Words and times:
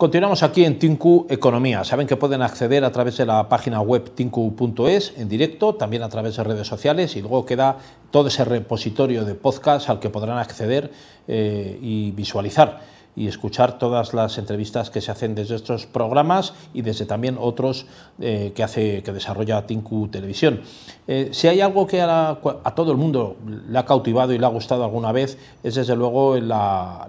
Continuamos 0.00 0.42
aquí 0.42 0.64
en 0.64 0.78
Tinku 0.78 1.26
Economía. 1.28 1.84
Saben 1.84 2.06
que 2.06 2.16
pueden 2.16 2.40
acceder 2.40 2.86
a 2.86 2.90
través 2.90 3.18
de 3.18 3.26
la 3.26 3.50
página 3.50 3.82
web 3.82 4.14
tinku.es 4.14 5.12
en 5.18 5.28
directo, 5.28 5.74
también 5.74 6.02
a 6.02 6.08
través 6.08 6.36
de 6.36 6.42
redes 6.42 6.66
sociales 6.66 7.16
y 7.16 7.20
luego 7.20 7.44
queda 7.44 7.76
todo 8.10 8.28
ese 8.28 8.46
repositorio 8.46 9.26
de 9.26 9.34
podcast 9.34 9.90
al 9.90 10.00
que 10.00 10.08
podrán 10.08 10.38
acceder 10.38 10.90
eh, 11.28 11.78
y 11.82 12.12
visualizar 12.12 12.80
y 13.16 13.26
escuchar 13.26 13.78
todas 13.78 14.14
las 14.14 14.38
entrevistas 14.38 14.90
que 14.90 15.00
se 15.00 15.10
hacen 15.10 15.34
desde 15.34 15.56
estos 15.56 15.86
programas 15.86 16.54
y 16.72 16.82
desde 16.82 17.06
también 17.06 17.36
otros 17.38 17.86
eh, 18.20 18.52
que 18.54 18.62
hace 18.62 19.02
que 19.02 19.12
desarrolla 19.12 19.66
Tinku 19.66 20.08
Televisión. 20.08 20.60
Eh, 21.06 21.30
si 21.32 21.48
hay 21.48 21.60
algo 21.60 21.86
que 21.88 22.00
a, 22.00 22.38
todo 22.76 22.92
el 22.92 22.98
mundo 22.98 23.36
le 23.68 23.76
ha 23.76 23.84
cautivado 23.84 24.32
y 24.32 24.38
le 24.38 24.46
ha 24.46 24.48
gustado 24.48 24.84
alguna 24.84 25.10
vez 25.10 25.38
es 25.62 25.74
desde 25.74 25.96
luego 25.96 26.36
la, 26.36 27.08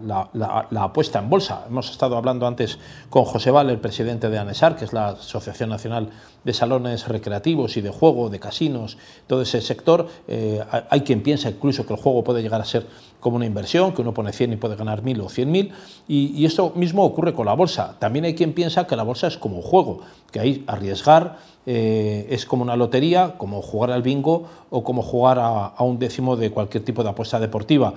apuesta 0.75 1.19
en 1.19 1.29
bolsa. 1.29 1.65
Hemos 1.67 1.91
estado 1.91 2.17
hablando 2.17 2.47
antes 2.47 2.79
con 3.09 3.25
José 3.25 3.51
Val, 3.51 3.69
el 3.69 3.79
presidente 3.79 4.29
de 4.29 4.39
ANESAR, 4.39 4.75
que 4.75 4.85
es 4.85 4.93
la 4.93 5.09
Asociación 5.09 5.69
Nacional 5.69 6.09
de 6.43 6.53
Salones 6.53 7.07
Recreativos 7.07 7.77
y 7.77 7.81
de 7.81 7.91
Juego, 7.91 8.29
de 8.29 8.39
casinos, 8.39 8.97
todo 9.27 9.43
ese 9.43 9.61
sector. 9.61 10.07
Eh, 10.27 10.59
hay 10.89 11.01
quien 11.01 11.21
piensa 11.21 11.49
incluso 11.49 11.85
que 11.85 11.93
el 11.93 11.99
juego 11.99 12.23
puede 12.23 12.41
llegar 12.41 12.59
a 12.59 12.65
ser 12.65 12.87
como 13.19 13.35
una 13.35 13.45
inversión, 13.45 13.93
que 13.93 14.01
uno 14.01 14.13
pone 14.13 14.33
100 14.33 14.53
y 14.53 14.55
puede 14.57 14.75
ganar 14.75 15.03
1000 15.03 15.21
o 15.21 15.25
100.000. 15.25 15.71
Y, 16.07 16.33
y 16.35 16.45
esto 16.45 16.73
mismo 16.75 17.03
ocurre 17.03 17.33
con 17.33 17.45
la 17.45 17.53
bolsa. 17.53 17.95
También 17.99 18.25
hay 18.25 18.35
quien 18.35 18.53
piensa 18.53 18.87
que 18.87 18.95
la 18.95 19.03
bolsa 19.03 19.27
es 19.27 19.37
como 19.37 19.57
un 19.57 19.61
juego, 19.61 20.01
que 20.31 20.39
hay 20.39 20.63
arriesgar, 20.67 21.37
eh, 21.65 22.27
es 22.29 22.45
como 22.45 22.63
una 22.63 22.75
lotería, 22.75 23.35
como 23.37 23.61
jugar 23.61 23.91
al 23.91 24.01
bingo 24.01 24.47
o 24.69 24.83
como 24.83 25.01
jugar 25.01 25.37
a, 25.39 25.73
un 25.83 25.99
décimo 25.99 26.35
de 26.35 26.51
cualquier 26.51 26.83
tipo 26.83 27.03
de 27.03 27.09
apuesta 27.09 27.39
deportiva. 27.39 27.93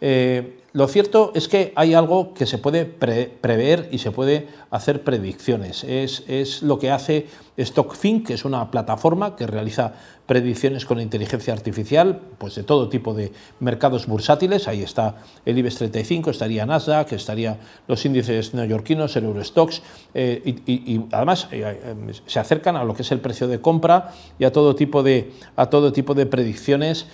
Eh, 0.00 0.60
lo 0.72 0.88
cierto 0.88 1.32
es 1.34 1.48
que 1.48 1.72
hay 1.74 1.94
algo 1.94 2.34
que 2.34 2.44
se 2.44 2.58
puede 2.58 2.84
prever 2.84 3.88
y 3.90 3.98
se 3.98 4.10
puede 4.10 4.48
hacer 4.70 5.02
predicciones. 5.02 5.84
Es, 5.84 6.22
es 6.28 6.62
lo 6.62 6.78
que 6.78 6.90
hace 6.90 7.26
StockFin, 7.58 8.22
que 8.22 8.34
es 8.34 8.44
una 8.44 8.70
plataforma 8.70 9.36
que 9.36 9.46
realiza 9.46 9.94
predicciones 10.26 10.84
con 10.84 11.00
inteligencia 11.00 11.54
artificial, 11.54 12.20
pues 12.38 12.56
de 12.56 12.64
todo 12.64 12.88
tipo 12.88 13.14
de 13.14 13.32
mercados 13.60 14.06
bursátiles. 14.06 14.68
Ahí 14.68 14.82
está 14.82 15.16
el 15.44 15.56
IBEX 15.56 15.76
35, 15.76 16.30
estaría 16.30 16.66
Nasdaq, 16.66 17.12
estaría 17.12 17.58
los 17.86 18.04
índices 18.04 18.52
neoyorquinos, 18.52 19.14
el 19.16 19.24
Eurostox, 19.24 19.82
eh, 20.14 20.42
y, 20.66 21.00
además 21.12 21.48
eh, 21.52 21.80
eh, 21.82 22.12
se 22.26 22.40
acercan 22.40 22.76
a 22.76 22.84
lo 22.84 22.94
que 22.94 23.02
es 23.02 23.05
el 23.12 23.20
precio 23.20 23.48
de 23.48 23.60
compra 23.60 24.12
y 24.38 24.44
a 24.44 24.52
todo 24.52 24.74
tipo 24.74 25.02
de, 25.02 25.32
a 25.56 25.66
todo 25.66 25.92
tipo 25.92 26.14
de 26.14 26.26
predicciones 26.26 27.06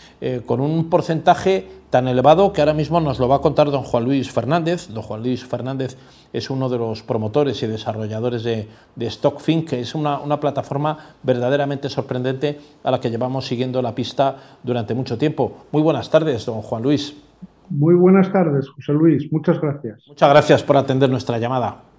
con 0.46 0.60
un 0.60 0.88
porcentaje 0.88 1.66
tan 1.90 2.08
elevado 2.08 2.54
que 2.54 2.62
ahora 2.62 2.72
mismo 2.72 3.00
nos 3.00 3.18
lo 3.18 3.28
va 3.28 3.36
a 3.36 3.38
contar 3.40 3.70
don 3.70 3.82
Juan 3.82 4.04
Luis 4.04 4.30
Fernández. 4.30 4.88
Don 4.88 5.02
Juan 5.02 5.22
Luis 5.22 5.44
Fernández 5.44 5.98
es 6.32 6.48
uno 6.48 6.70
de 6.70 6.78
los 6.78 7.02
promotores 7.02 7.62
y 7.62 7.66
desarrolladores 7.66 8.42
de, 8.44 8.66
de 8.96 9.10
StockFin, 9.10 9.66
que 9.66 9.80
es 9.80 9.94
una, 9.94 10.18
una 10.18 10.40
plataforma 10.40 10.96
verdaderamente 11.22 11.90
sorprendente 11.90 12.58
a 12.82 12.90
la 12.90 12.98
que 12.98 13.10
llevamos 13.10 13.46
siguiendo 13.46 13.82
la 13.82 13.94
pista 13.94 14.36
durante 14.62 14.94
mucho 14.94 15.18
tiempo. 15.18 15.66
Muy 15.70 15.82
buenas 15.82 16.08
tardes, 16.08 16.46
don 16.46 16.62
Juan 16.62 16.82
Luis. 16.82 17.14
Muy 17.68 17.94
buenas 17.94 18.32
tardes, 18.32 18.70
José 18.70 18.92
Luis. 18.92 19.30
Muchas 19.30 19.60
gracias. 19.60 20.02
Muchas 20.08 20.30
gracias 20.30 20.62
por 20.62 20.78
atender 20.78 21.10
nuestra 21.10 21.38
llamada. 21.38 21.91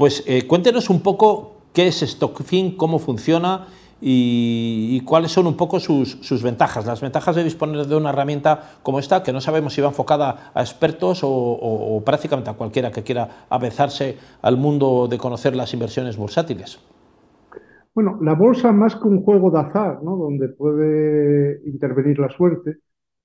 Pues 0.00 0.24
eh, 0.26 0.46
cuéntenos 0.46 0.88
un 0.88 1.02
poco 1.02 1.56
qué 1.74 1.88
es 1.88 2.00
StockFin, 2.00 2.74
cómo 2.78 2.98
funciona 2.98 3.66
y, 4.00 5.02
cuáles 5.02 5.30
son 5.30 5.46
un 5.46 5.58
poco 5.58 5.78
sus, 5.78 6.42
ventajas, 6.42 6.86
las 6.86 7.02
ventajas 7.02 7.36
de 7.36 7.44
disponer 7.44 7.84
de 7.84 7.96
una 7.96 8.08
herramienta 8.08 8.78
como 8.82 8.98
esta, 8.98 9.22
que 9.22 9.30
no 9.30 9.42
sabemos 9.42 9.74
si 9.74 9.82
va 9.82 9.88
enfocada 9.88 10.52
a 10.54 10.62
expertos 10.62 11.20
o, 11.22 12.02
prácticamente 12.02 12.48
a 12.48 12.54
cualquiera 12.54 12.90
que 12.90 13.02
quiera 13.02 13.44
avezarse 13.50 14.16
al 14.40 14.56
mundo 14.56 15.06
de 15.06 15.18
conocer 15.18 15.54
las 15.54 15.74
inversiones 15.74 16.16
bursátiles. 16.16 16.80
Bueno, 17.94 18.18
la 18.22 18.32
bolsa 18.32 18.72
más 18.72 18.96
que 18.96 19.06
un 19.06 19.22
juego 19.22 19.50
de 19.50 19.60
azar, 19.60 20.02
¿no? 20.02 20.16
donde 20.16 20.48
puede 20.48 21.60
intervenir 21.66 22.18
la 22.18 22.30
suerte, 22.30 22.78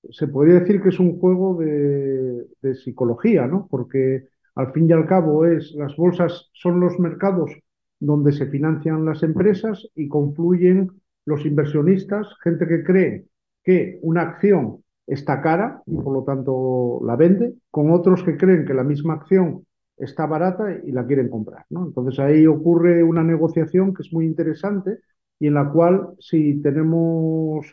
se 0.09 0.27
podría 0.27 0.59
decir 0.59 0.81
que 0.81 0.89
es 0.89 0.99
un 0.99 1.21
juego 1.21 1.55
de, 1.55 2.47
de 2.61 2.75
psicología, 2.75 3.47
¿no? 3.47 3.65
porque 3.71 4.34
al 4.55 4.71
fin 4.71 4.89
y 4.89 4.93
al 4.93 5.05
cabo 5.05 5.45
es 5.45 5.73
las 5.75 5.95
bolsas 5.95 6.49
son 6.53 6.79
los 6.79 6.99
mercados 6.99 7.51
donde 7.99 8.31
se 8.31 8.47
financian 8.47 9.05
las 9.05 9.23
empresas 9.23 9.87
y 9.95 10.07
confluyen 10.07 10.91
los 11.25 11.45
inversionistas, 11.45 12.27
gente 12.43 12.67
que 12.67 12.83
cree 12.83 13.25
que 13.63 13.99
una 14.01 14.21
acción 14.21 14.83
está 15.07 15.41
cara 15.41 15.81
y 15.85 15.95
por 15.97 16.13
lo 16.13 16.23
tanto 16.23 17.01
la 17.05 17.15
vende, 17.15 17.55
con 17.71 17.91
otros 17.91 18.23
que 18.23 18.37
creen 18.37 18.65
que 18.65 18.73
la 18.73 18.83
misma 18.83 19.15
acción 19.15 19.65
está 19.97 20.25
barata 20.25 20.65
y 20.83 20.91
la 20.91 21.05
quieren 21.05 21.29
comprar. 21.29 21.65
Entonces 21.69 22.19
ahí 22.19 22.45
ocurre 22.47 23.03
una 23.03 23.23
negociación 23.23 23.93
que 23.93 24.03
es 24.03 24.13
muy 24.13 24.25
interesante 24.25 24.99
y 25.39 25.47
en 25.47 25.53
la 25.55 25.69
cual 25.71 26.09
si 26.19 26.61
tenemos 26.61 27.65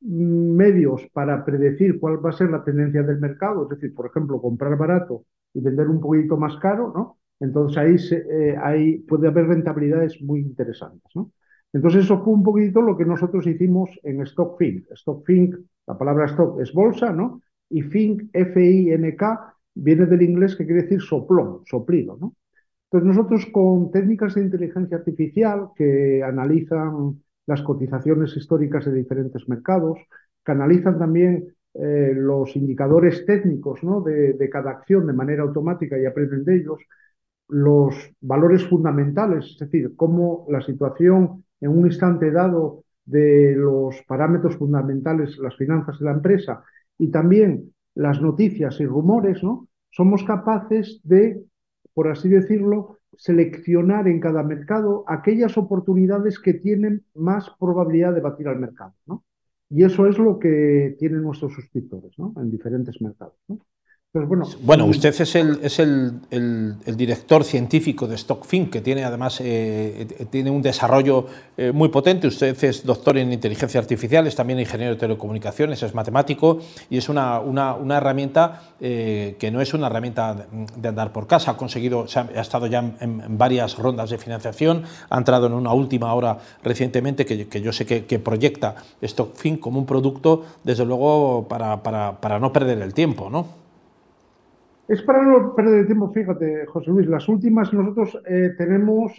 medios 0.00 1.06
para 1.12 1.44
predecir 1.44 1.98
cuál 1.98 2.24
va 2.24 2.30
a 2.30 2.32
ser 2.32 2.50
la 2.50 2.64
tendencia 2.64 3.02
del 3.02 3.18
mercado, 3.18 3.64
es 3.64 3.70
decir, 3.70 3.94
por 3.94 4.06
ejemplo, 4.06 4.40
comprar 4.40 4.76
barato 4.76 5.24
y 5.54 5.60
vender 5.60 5.88
un 5.88 6.00
poquito 6.00 6.36
más 6.36 6.56
caro, 6.58 6.92
¿no? 6.94 7.18
Entonces 7.40 7.78
ahí, 7.78 7.96
eh, 8.12 9.04
puede 9.06 9.28
haber 9.28 9.46
rentabilidades 9.48 10.20
muy 10.22 10.40
interesantes. 10.40 11.10
¿no? 11.14 11.32
Entonces 11.72 12.04
eso 12.04 12.22
fue 12.22 12.32
un 12.32 12.42
poquito 12.42 12.80
lo 12.80 12.96
que 12.96 13.04
nosotros 13.04 13.46
hicimos 13.46 13.90
en 14.02 14.24
StockFink. 14.24 14.86
StockFink, 14.94 15.56
la 15.86 15.98
palabra 15.98 16.26
stock 16.26 16.60
es 16.60 16.72
bolsa, 16.72 17.12
¿no? 17.12 17.42
Y 17.68 17.82
Fink, 17.82 18.30
F-I-N-K, 18.32 19.54
viene 19.74 20.06
del 20.06 20.22
inglés 20.22 20.56
que 20.56 20.64
quiere 20.64 20.82
decir 20.82 21.00
soplón, 21.00 21.60
soplido, 21.66 22.16
¿no? 22.18 22.34
Entonces 22.90 23.16
nosotros 23.16 23.46
con 23.52 23.90
técnicas 23.90 24.34
de 24.34 24.42
inteligencia 24.42 24.96
artificial 24.96 25.70
que 25.76 26.22
analizan 26.22 27.20
las 27.46 27.62
cotizaciones 27.62 28.36
históricas 28.36 28.84
de 28.86 28.92
diferentes 28.92 29.48
mercados, 29.48 29.98
que 30.44 30.52
analizan 30.52 30.98
también 30.98 31.54
eh, 31.78 32.12
los 32.14 32.56
indicadores 32.56 33.24
técnicos 33.26 33.82
¿no? 33.82 34.00
de, 34.00 34.32
de, 34.34 34.50
cada 34.50 34.70
acción 34.70 35.06
de 35.06 35.12
manera 35.12 35.42
automática 35.42 35.98
y 35.98 36.06
aprenden 36.06 36.44
de 36.44 36.56
ellos, 36.56 36.80
los 37.48 37.94
valores 38.20 38.66
fundamentales, 38.66 39.44
es 39.52 39.58
decir, 39.58 39.94
cómo 39.96 40.46
la 40.48 40.60
situación 40.60 41.44
en 41.60 41.70
un 41.70 41.86
instante 41.86 42.30
dado 42.30 42.84
de 43.04 43.54
los 43.56 44.02
parámetros 44.06 44.56
fundamentales, 44.56 45.38
las 45.38 45.56
finanzas 45.56 45.98
de 45.98 46.04
la 46.04 46.12
empresa 46.12 46.64
y 46.98 47.10
también 47.10 47.72
las 47.94 48.20
noticias 48.20 48.80
y 48.80 48.86
rumores, 48.86 49.42
¿no? 49.42 49.68
Somos 49.90 50.24
capaces 50.24 51.00
de, 51.04 51.42
por 51.94 52.08
así 52.08 52.28
decirlo, 52.28 52.98
seleccionar 53.16 54.08
en 54.08 54.20
cada 54.20 54.42
mercado 54.42 55.04
aquellas 55.06 55.56
oportunidades 55.56 56.38
que 56.38 56.54
tienen 56.54 57.04
más 57.14 57.48
probabilidad 57.58 58.12
de 58.12 58.20
batir 58.20 58.48
al 58.48 58.58
mercado, 58.58 58.94
¿no? 59.06 59.24
Y 59.70 59.84
eso 59.84 60.06
es 60.06 60.18
lo 60.18 60.38
que 60.38 60.96
tienen 60.98 61.22
nuestros 61.22 61.52
suscriptores, 61.54 62.18
¿no? 62.18 62.32
En 62.36 62.50
diferentes 62.50 63.00
mercados, 63.00 63.36
¿no? 63.48 63.58
Bueno, 64.62 64.86
usted 64.86 65.14
es, 65.20 65.34
el, 65.34 65.58
es 65.62 65.78
el, 65.78 66.20
el, 66.30 66.96
director 66.96 67.44
científico 67.44 68.06
de 68.06 68.16
StockFin, 68.16 68.70
que 68.70 68.80
tiene 68.80 69.04
además 69.04 69.40
eh, 69.42 70.06
tiene 70.30 70.50
un 70.50 70.62
desarrollo 70.62 71.26
eh, 71.56 71.72
muy 71.72 71.88
potente. 71.88 72.26
Usted 72.26 72.62
es 72.64 72.84
doctor 72.84 73.18
en 73.18 73.32
inteligencia 73.32 73.80
artificial, 73.80 74.26
es 74.26 74.34
también 74.34 74.58
ingeniero 74.58 74.94
de 74.94 75.00
telecomunicaciones, 75.00 75.82
es 75.82 75.94
matemático 75.94 76.60
y 76.88 76.98
es 76.98 77.08
una, 77.08 77.40
una, 77.40 77.74
una 77.74 77.98
herramienta 77.98 78.62
eh, 78.80 79.36
que 79.38 79.50
no 79.50 79.60
es 79.60 79.74
una 79.74 79.88
herramienta 79.88 80.46
de 80.76 80.88
andar 80.88 81.12
por 81.12 81.26
casa. 81.26 81.52
Ha 81.52 81.56
conseguido, 81.56 82.06
ha, 82.14 82.40
estado 82.40 82.66
ya 82.66 82.78
en, 83.00 83.36
varias 83.36 83.76
rondas 83.76 84.10
de 84.10 84.18
financiación, 84.18 84.84
ha 85.10 85.18
entrado 85.18 85.46
en 85.46 85.52
una 85.52 85.72
última 85.72 86.14
hora 86.14 86.38
recientemente 86.62 87.26
que, 87.26 87.48
que 87.48 87.60
yo 87.60 87.72
sé 87.72 87.84
que, 87.86 88.06
que, 88.06 88.18
proyecta 88.18 88.76
StockFin 89.04 89.58
como 89.58 89.78
un 89.78 89.86
producto, 89.86 90.44
desde 90.64 90.84
luego, 90.84 91.46
para, 91.48 91.82
para, 91.82 92.20
para 92.20 92.38
no 92.38 92.52
perder 92.52 92.80
el 92.80 92.94
tiempo, 92.94 93.30
¿no? 93.30 93.65
Es 94.88 95.02
para 95.02 95.22
no 95.24 95.54
perder 95.54 95.80
el 95.80 95.86
tiempo, 95.86 96.12
fíjate, 96.12 96.66
José 96.66 96.90
Luis, 96.90 97.08
las 97.08 97.28
últimas 97.28 97.72
nosotros 97.72 98.20
eh, 98.24 98.54
tenemos, 98.56 99.12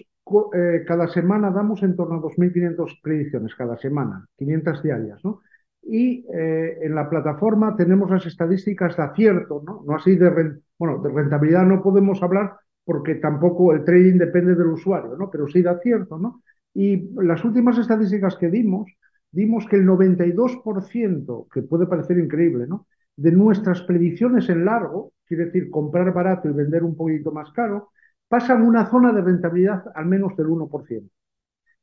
eh, 0.53 0.83
cada 0.88 1.07
semana 1.09 1.51
damos 1.51 1.83
en 1.83 1.95
torno 1.95 2.15
a 2.15 2.21
2.500 2.21 3.00
predicciones, 3.03 3.53
cada 3.56 3.77
semana, 3.77 4.25
500 4.38 4.81
diarias, 4.81 5.24
¿no? 5.25 5.41
Y 5.83 6.25
eh, 6.33 6.80
en 6.83 6.95
la 6.95 7.09
plataforma 7.09 7.75
tenemos 7.75 8.09
las 8.09 8.25
estadísticas 8.25 8.95
de 8.95 9.03
acierto, 9.03 9.62
¿no? 9.65 9.83
No 9.86 9.95
así 9.95 10.15
de, 10.15 10.59
bueno, 10.80 11.01
de 11.01 11.09
rentabilidad 11.09 11.63
no 11.65 11.83
podemos 11.83 12.21
hablar 12.24 12.53
porque 12.86 13.15
tampoco 13.15 13.74
el 13.74 13.83
trading 13.83 14.18
depende 14.18 14.56
del 14.56 14.68
usuario, 14.68 15.18
¿no? 15.18 15.30
Pero 15.30 15.47
sí 15.47 15.62
de 15.62 15.69
acierto, 15.69 16.18
¿no? 16.18 16.44
Y 16.74 17.09
las 17.21 17.44
últimas 17.44 17.77
estadísticas 17.77 18.38
que 18.38 18.50
dimos, 18.50 18.89
dimos 19.31 19.65
que 19.68 19.75
el 19.75 19.86
92%, 19.86 21.47
que 21.53 21.62
puede 21.62 21.88
parecer 21.88 22.18
increíble, 22.19 22.68
¿no? 22.68 22.88
De 23.17 23.31
nuestras 23.31 23.81
predicciones 23.81 24.47
en 24.49 24.63
largo, 24.63 25.11
quiere 25.25 25.45
decir 25.45 25.69
comprar 25.69 26.13
barato 26.13 26.47
y 26.47 26.53
vender 26.53 26.83
un 26.83 26.95
poquito 26.95 27.31
más 27.31 27.51
caro, 27.51 27.89
pasan 28.27 28.61
una 28.61 28.89
zona 28.89 29.11
de 29.11 29.21
rentabilidad 29.21 29.83
al 29.95 30.05
menos 30.05 30.35
del 30.37 30.47
1%. 30.47 31.09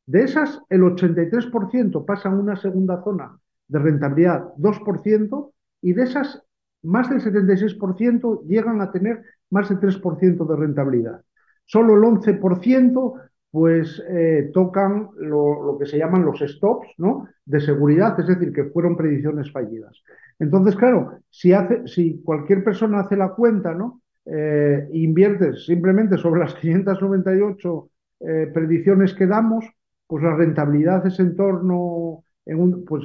De 0.07 0.23
esas, 0.23 0.61
el 0.69 0.83
83% 0.83 2.05
pasan 2.05 2.39
una 2.39 2.57
segunda 2.57 3.03
zona 3.03 3.39
de 3.69 3.79
rentabilidad 3.79 4.55
2% 4.57 5.53
y 5.81 5.93
de 5.93 6.03
esas, 6.03 6.43
más 6.83 7.09
del 7.09 7.21
76% 7.21 8.43
llegan 8.47 8.81
a 8.81 8.93
tener 8.93 9.25
más 9.51 9.69
de 9.69 9.77
3% 9.77 10.47
de 10.47 10.57
rentabilidad. 10.57 11.23
Solo 11.65 11.95
el 11.95 12.03
11% 12.03 13.21
pues 13.55 14.03
eh, 14.09 14.51
tocan 14.53 15.11
lo, 15.17 15.77
que 15.79 15.87
se 15.87 15.97
llaman 15.97 16.25
los 16.25 16.41
stops 16.41 16.89
¿no? 16.99 17.29
de 17.45 17.61
seguridad, 17.61 18.19
es 18.19 18.27
decir, 18.27 18.53
que 18.53 18.65
fueron 18.65 18.97
predicciones 18.97 19.53
fallidas. 19.53 20.03
Entonces, 20.41 20.75
claro, 20.75 21.21
si, 21.31 21.53
hace, 21.53 21.87
si 21.87 22.21
cualquier 22.25 22.65
persona 22.65 22.99
hace 22.99 23.17
la 23.17 23.29
cuenta, 23.29 23.73
¿no? 23.73 24.03
Eh, 24.27 24.89
invierte 24.95 25.55
simplemente 25.55 26.19
sobre 26.19 26.41
las 26.41 26.57
598 26.57 27.91
eh, 28.27 28.51
predicciones 28.53 29.15
que 29.15 29.29
damos, 29.29 29.65
pues 30.09 30.25
la 30.25 30.35
rentabilidad 30.35 31.07
es 31.07 31.21
en 31.21 31.37
torno, 31.37 32.25
en 32.47 32.59
un, 32.59 32.85
pues 32.85 33.05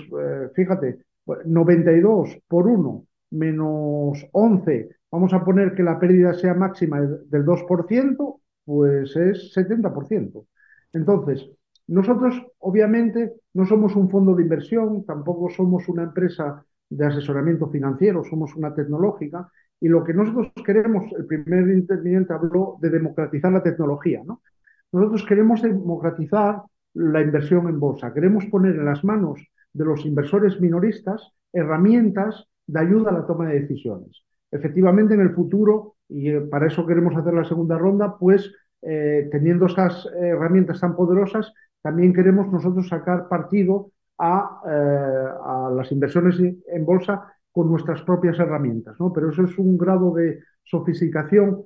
fíjate, 0.55 0.97
92 1.45 2.39
por 2.47 2.65
1 2.65 3.05
menos 3.29 4.27
11, 4.31 4.89
vamos 5.11 5.31
a 5.31 5.45
poner 5.45 5.75
que 5.75 5.83
la 5.83 5.99
pérdida 5.99 6.33
sea 6.33 6.55
máxima 6.55 7.01
del 7.01 7.45
2%, 7.45 8.39
pues 8.69 9.15
es 9.15 9.51
70%. 9.51 10.45
Entonces, 10.93 11.49
nosotros 11.87 12.39
obviamente 12.59 13.33
no 13.55 13.65
somos 13.65 13.95
un 13.95 14.11
fondo 14.11 14.35
de 14.35 14.43
inversión, 14.43 15.03
tampoco 15.07 15.49
somos 15.49 15.89
una 15.89 16.03
empresa 16.03 16.63
de 16.87 17.03
asesoramiento 17.03 17.67
financiero, 17.71 18.23
somos 18.23 18.55
una 18.55 18.75
tecnológica 18.75 19.49
y 19.81 19.87
lo 19.87 20.03
que 20.03 20.13
nosotros 20.13 20.51
queremos, 20.63 21.11
el 21.17 21.25
primer 21.25 21.67
interviniente 21.69 22.31
habló 22.31 22.77
de 22.79 22.91
democratizar 22.91 23.51
la 23.51 23.63
tecnología, 23.63 24.21
¿no? 24.23 24.43
Nosotros 24.91 25.25
queremos 25.25 25.63
democratizar 25.63 26.61
la 26.93 27.21
inversión 27.21 27.69
en 27.69 27.79
bolsa, 27.79 28.13
queremos 28.13 28.45
poner 28.45 28.75
en 28.75 28.85
las 28.85 29.03
manos 29.03 29.43
de 29.73 29.85
los 29.85 30.05
inversores 30.05 30.61
minoristas 30.61 31.31
herramientas 31.51 32.45
de 32.67 32.79
ayuda 32.81 33.09
a 33.09 33.13
la 33.13 33.25
toma 33.25 33.47
de 33.47 33.61
decisiones. 33.61 34.28
Efectivamente, 34.51 35.13
en 35.13 35.21
el 35.21 35.33
futuro, 35.33 35.95
y 36.07 36.29
eh, 36.29 36.41
para 36.41 36.67
eso 36.67 36.85
queremos 36.85 37.15
hacer 37.15 37.33
la 37.33 37.45
segunda 37.45 37.77
ronda, 37.77 38.17
pues 38.17 38.51
eh, 38.81 39.27
teniendo 39.31 39.67
esas 39.67 40.07
herramientas 40.19 40.79
tan 40.79 40.95
poderosas, 40.95 41.53
también 41.81 42.13
queremos 42.13 42.51
nosotros 42.51 42.87
sacar 42.87 43.27
partido 43.27 43.91
a, 44.17 44.61
eh, 44.67 45.27
a, 45.45 45.71
las 45.75 45.91
inversiones 45.91 46.37
en 46.39 46.85
bolsa 46.85 47.33
con 47.51 47.69
nuestras 47.69 48.01
propias 48.03 48.37
herramientas. 48.39 48.99
¿no? 48.99 49.11
Pero 49.13 49.29
eso 49.29 49.43
es 49.43 49.57
un 49.57 49.77
grado 49.77 50.13
de 50.13 50.39
sofisticación, 50.63 51.65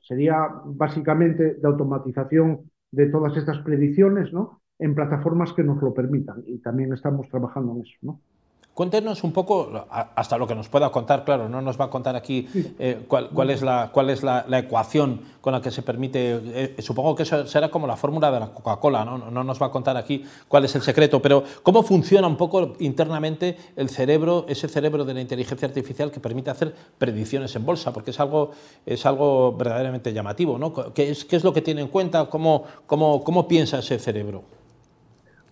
sería 0.00 0.48
básicamente 0.64 1.54
de 1.54 1.66
automatización 1.66 2.70
de 2.90 3.06
todas 3.06 3.36
estas 3.36 3.58
predicciones 3.58 4.32
¿no? 4.32 4.60
en 4.78 4.94
plataformas 4.94 5.52
que 5.52 5.64
nos 5.64 5.82
lo 5.82 5.92
permitan. 5.92 6.42
Y 6.46 6.58
también 6.58 6.92
estamos 6.92 7.28
trabajando 7.28 7.72
en 7.72 7.82
eso. 7.82 7.96
¿no? 8.02 8.20
Cuéntenos 8.74 9.22
un 9.22 9.30
poco, 9.30 9.86
hasta 10.16 10.36
lo 10.36 10.48
que 10.48 10.54
nos 10.56 10.68
pueda 10.68 10.90
contar, 10.90 11.24
claro, 11.24 11.48
no 11.48 11.62
nos 11.62 11.80
va 11.80 11.84
a 11.84 11.90
contar 11.90 12.16
aquí 12.16 12.48
eh, 12.80 13.04
cuál, 13.06 13.50
es, 13.50 13.62
la, 13.62 13.90
cuál 13.92 14.10
es 14.10 14.24
la, 14.24 14.44
ecuación 14.58 15.20
con 15.40 15.52
la 15.52 15.62
que 15.62 15.70
se 15.70 15.82
permite, 15.82 16.40
eh, 16.44 16.82
supongo 16.82 17.14
que 17.14 17.22
eso 17.22 17.46
será 17.46 17.70
como 17.70 17.86
la 17.86 17.96
fórmula 17.96 18.32
de 18.32 18.40
la 18.40 18.48
Coca-Cola, 18.48 19.04
¿no? 19.04 19.30
no 19.30 19.44
nos 19.44 19.62
va 19.62 19.66
a 19.66 19.70
contar 19.70 19.96
aquí 19.96 20.24
cuál 20.48 20.64
es 20.64 20.74
el 20.74 20.82
secreto, 20.82 21.22
pero 21.22 21.44
cómo 21.62 21.84
funciona 21.84 22.26
un 22.26 22.36
poco 22.36 22.72
internamente 22.80 23.56
el 23.76 23.90
cerebro, 23.90 24.44
ese 24.48 24.66
cerebro 24.66 25.04
de 25.04 25.14
la 25.14 25.20
inteligencia 25.20 25.68
artificial 25.68 26.10
que 26.10 26.18
permite 26.18 26.50
hacer 26.50 26.74
predicciones 26.98 27.54
en 27.54 27.64
bolsa, 27.64 27.92
porque 27.92 28.10
es 28.10 28.18
algo, 28.18 28.50
es 28.84 29.06
algo 29.06 29.52
verdaderamente 29.52 30.12
llamativo, 30.12 30.58
¿no? 30.58 30.72
¿Qué 30.92 31.10
es, 31.10 31.24
qué 31.24 31.36
es 31.36 31.44
lo 31.44 31.52
que 31.52 31.62
tiene 31.62 31.80
en 31.80 31.88
cuenta? 31.88 32.24
¿Cómo, 32.24 32.64
cómo, 32.86 33.22
cómo 33.22 33.46
piensa 33.46 33.78
ese 33.78 34.00
cerebro? 34.00 34.42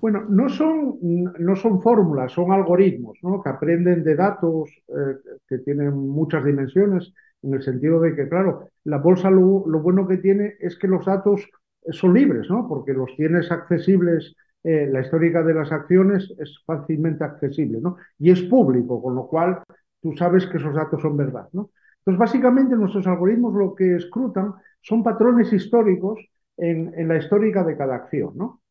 Bueno, 0.03 0.27
no 0.29 0.49
son, 0.49 0.99
no 1.01 1.55
son 1.55 1.81
fórmulas, 1.81 2.33
son 2.33 2.51
algoritmos 2.51 3.19
¿no? 3.23 3.41
que 3.41 3.51
aprenden 3.51 4.03
de 4.03 4.17
datos 4.17 4.69
eh, 4.89 5.17
que 5.49 5.59
tienen 5.59 5.97
muchas 5.97 6.45
dimensiones, 6.45 7.13
en 7.43 7.55
el 7.55 7.63
sentido 7.63 8.01
de 8.01 8.17
que, 8.17 8.29
claro, 8.29 8.69
la 8.83 8.99
bolsa 8.99 9.31
lo, 9.31 9.61
bueno 9.81 10.09
que 10.09 10.17
tiene 10.17 10.55
es 10.59 10.77
que 10.77 10.89
los 10.89 11.07
datos 11.07 11.49
son 11.91 12.15
libres, 12.15 12.51
¿no? 12.51 12.67
porque 12.69 12.93
los 12.95 13.15
tienes 13.17 13.53
accesibles, 13.53 14.35
eh, 14.65 14.89
la 14.91 15.03
histórica 15.03 15.45
de 15.45 15.55
las 15.55 15.71
acciones 15.71 16.35
es 16.37 16.61
fácilmente 16.67 17.23
accesible 17.23 17.81
¿no? 17.81 17.97
y 18.19 18.33
es 18.33 18.43
público, 18.43 19.01
con 19.01 19.15
lo 19.15 19.29
cual 19.29 19.63
tú 20.01 20.17
sabes 20.17 20.47
que 20.49 20.57
esos 20.57 20.75
datos 20.75 21.01
son 21.01 21.17
verdad. 21.17 21.49
¿no? 21.53 21.71
Entonces, 21.99 22.19
básicamente 22.19 22.75
nuestros 22.75 23.07
algoritmos 23.07 23.55
lo 23.55 23.73
que 23.77 23.95
escrutan 23.95 24.53
son 24.81 25.05
patrones 25.05 25.53
históricos 25.53 26.19
en, 26.57 26.93
en 26.97 27.07
la 27.07 27.19
histórica 27.19 27.63
de 27.63 27.77
cada 27.77 27.95
acción. 27.95 28.33
¿no? 28.37 28.62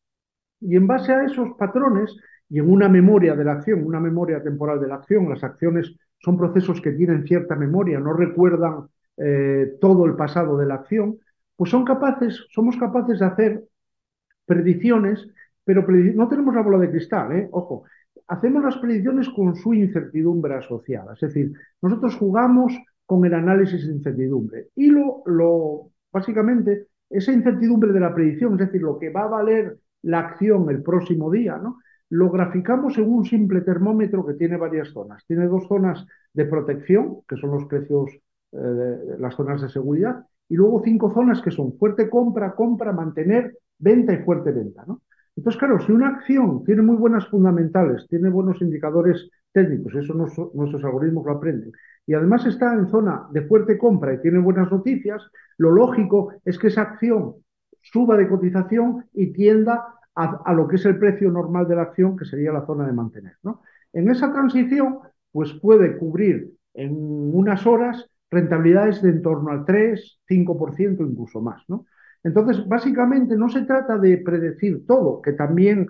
Y 0.62 0.76
en 0.76 0.86
base 0.86 1.12
a 1.12 1.24
esos 1.24 1.56
patrones 1.58 2.16
y 2.48 2.58
en 2.58 2.70
una 2.70 2.88
memoria 2.88 3.34
de 3.34 3.44
la 3.44 3.52
acción, 3.52 3.84
una 3.84 4.00
memoria 4.00 4.42
temporal 4.42 4.80
de 4.80 4.88
la 4.88 4.96
acción, 4.96 5.28
las 5.28 5.42
acciones 5.42 5.94
son 6.18 6.36
procesos 6.36 6.80
que 6.80 6.92
tienen 6.92 7.26
cierta 7.26 7.56
memoria, 7.56 7.98
no 7.98 8.12
recuerdan 8.12 8.86
eh, 9.16 9.76
todo 9.80 10.06
el 10.06 10.14
pasado 10.14 10.56
de 10.56 10.66
la 10.66 10.74
acción, 10.74 11.18
pues 11.56 11.70
son 11.70 11.84
capaces, 11.84 12.46
somos 12.50 12.76
capaces 12.76 13.18
de 13.18 13.26
hacer 13.26 13.64
predicciones, 14.46 15.28
pero 15.64 15.84
no 15.88 16.28
tenemos 16.28 16.54
la 16.54 16.62
bola 16.62 16.78
de 16.78 16.90
cristal, 16.90 17.32
¿eh? 17.32 17.48
ojo, 17.52 17.84
hacemos 18.26 18.62
las 18.64 18.76
predicciones 18.78 19.28
con 19.30 19.54
su 19.56 19.74
incertidumbre 19.74 20.54
asociada, 20.54 21.14
es 21.14 21.20
decir, 21.20 21.52
nosotros 21.80 22.16
jugamos 22.16 22.72
con 23.06 23.24
el 23.24 23.34
análisis 23.34 23.86
de 23.86 23.92
incertidumbre 23.92 24.68
y 24.74 24.86
lo, 24.86 25.22
lo 25.26 25.90
básicamente 26.12 26.86
esa 27.10 27.32
incertidumbre 27.32 27.92
de 27.92 28.00
la 28.00 28.14
predicción, 28.14 28.54
es 28.54 28.66
decir, 28.66 28.82
lo 28.82 28.98
que 28.98 29.10
va 29.10 29.24
a 29.24 29.28
valer 29.28 29.76
la 30.02 30.20
acción 30.20 30.68
el 30.70 30.82
próximo 30.82 31.30
día, 31.30 31.58
¿no? 31.58 31.78
Lo 32.10 32.30
graficamos 32.30 32.98
en 32.98 33.10
un 33.10 33.24
simple 33.24 33.62
termómetro 33.62 34.26
que 34.26 34.34
tiene 34.34 34.56
varias 34.56 34.88
zonas. 34.90 35.24
Tiene 35.26 35.46
dos 35.46 35.66
zonas 35.66 36.06
de 36.34 36.44
protección, 36.44 37.20
que 37.26 37.36
son 37.36 37.52
los 37.52 37.64
precios, 37.64 38.10
eh, 38.52 39.16
las 39.18 39.34
zonas 39.34 39.62
de 39.62 39.68
seguridad, 39.68 40.26
y 40.48 40.56
luego 40.56 40.82
cinco 40.84 41.10
zonas 41.14 41.40
que 41.40 41.50
son 41.50 41.72
fuerte 41.78 42.10
compra, 42.10 42.54
compra, 42.54 42.92
mantener, 42.92 43.56
venta 43.78 44.12
y 44.12 44.18
fuerte 44.18 44.52
venta, 44.52 44.84
¿no? 44.86 45.00
Entonces, 45.34 45.58
claro, 45.58 45.80
si 45.80 45.92
una 45.92 46.08
acción 46.08 46.62
tiene 46.64 46.82
muy 46.82 46.96
buenas 46.96 47.26
fundamentales, 47.28 48.06
tiene 48.08 48.28
buenos 48.28 48.60
indicadores 48.60 49.30
técnicos, 49.50 49.94
eso 49.94 50.12
nuestros 50.12 50.84
algoritmos 50.84 51.24
lo 51.24 51.32
aprenden, 51.32 51.72
y 52.06 52.14
además 52.14 52.44
está 52.44 52.74
en 52.74 52.88
zona 52.88 53.26
de 53.32 53.42
fuerte 53.42 53.78
compra 53.78 54.12
y 54.12 54.20
tiene 54.20 54.38
buenas 54.38 54.70
noticias, 54.70 55.22
lo 55.56 55.70
lógico 55.70 56.34
es 56.44 56.58
que 56.58 56.66
esa 56.66 56.82
acción 56.82 57.36
suba 57.82 58.16
de 58.16 58.28
cotización 58.28 59.04
y 59.12 59.32
tienda 59.32 59.94
a, 60.14 60.52
lo 60.52 60.68
que 60.68 60.76
es 60.76 60.84
el 60.84 60.98
precio 60.98 61.30
normal 61.30 61.66
de 61.66 61.76
la 61.76 61.82
acción, 61.82 62.16
que 62.16 62.24
sería 62.24 62.52
la 62.52 62.66
zona 62.66 62.86
de 62.86 62.92
mantener. 62.92 63.36
En 63.92 64.10
esa 64.10 64.32
transición, 64.32 64.98
pues 65.30 65.52
puede 65.54 65.96
cubrir 65.98 66.52
en 66.74 66.94
unas 66.94 67.66
horas 67.66 68.08
rentabilidades 68.30 69.02
de 69.02 69.10
en 69.10 69.22
torno 69.22 69.50
al 69.50 69.64
3, 69.64 70.20
5%, 70.26 71.04
incluso 71.04 71.40
más. 71.40 71.64
Entonces, 72.22 72.66
básicamente 72.66 73.36
no 73.36 73.48
se 73.48 73.62
trata 73.62 73.98
de 73.98 74.18
predecir 74.18 74.86
todo, 74.86 75.20
que 75.20 75.32
también 75.32 75.88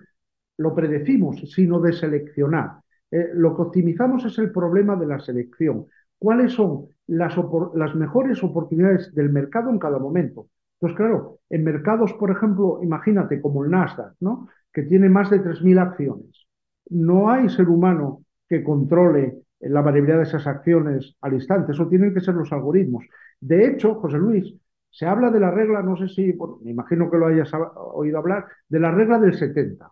lo 0.58 0.74
predecimos, 0.74 1.40
sino 1.52 1.80
de 1.80 1.92
seleccionar. 1.92 2.80
Eh, 3.10 3.30
lo 3.34 3.54
que 3.54 3.62
optimizamos 3.62 4.24
es 4.24 4.38
el 4.38 4.50
problema 4.50 4.96
de 4.96 5.06
la 5.06 5.20
selección. 5.20 5.86
¿Cuáles 6.18 6.52
son 6.52 6.86
las 7.06 7.94
mejores 7.94 8.42
oportunidades 8.42 9.14
del 9.14 9.30
mercado 9.30 9.70
en 9.70 9.78
cada 9.78 9.98
momento? 9.98 10.48
Entonces, 10.82 10.96
claro, 10.96 11.38
en 11.48 11.62
mercados, 11.62 12.12
por 12.14 12.32
ejemplo, 12.32 12.80
imagínate 12.82 13.40
como 13.40 13.62
el 13.62 13.70
Nasdaq, 13.70 14.14
¿no? 14.18 14.48
que 14.72 14.82
tiene 14.82 15.08
más 15.08 15.30
de 15.30 15.40
3.000 15.40 15.78
acciones. 15.78 16.48
No 16.90 17.30
hay 17.30 17.48
ser 17.50 17.68
humano 17.68 18.24
que 18.48 18.64
controle 18.64 19.42
la 19.60 19.80
variabilidad 19.80 20.16
de 20.16 20.24
esas 20.24 20.44
acciones 20.44 21.14
al 21.20 21.34
instante. 21.34 21.70
Eso 21.70 21.86
tienen 21.86 22.12
que 22.12 22.20
ser 22.20 22.34
los 22.34 22.50
algoritmos. 22.52 23.04
De 23.38 23.64
hecho, 23.64 23.94
José 23.94 24.18
Luis, 24.18 24.56
se 24.90 25.06
habla 25.06 25.30
de 25.30 25.38
la 25.38 25.52
regla, 25.52 25.84
no 25.84 25.96
sé 25.96 26.08
si, 26.08 26.36
me 26.64 26.72
imagino 26.72 27.08
que 27.08 27.16
lo 27.16 27.28
hayas 27.28 27.52
oído 27.94 28.18
hablar, 28.18 28.46
de 28.68 28.80
la 28.80 28.90
regla 28.90 29.20
del 29.20 29.34
70. 29.34 29.88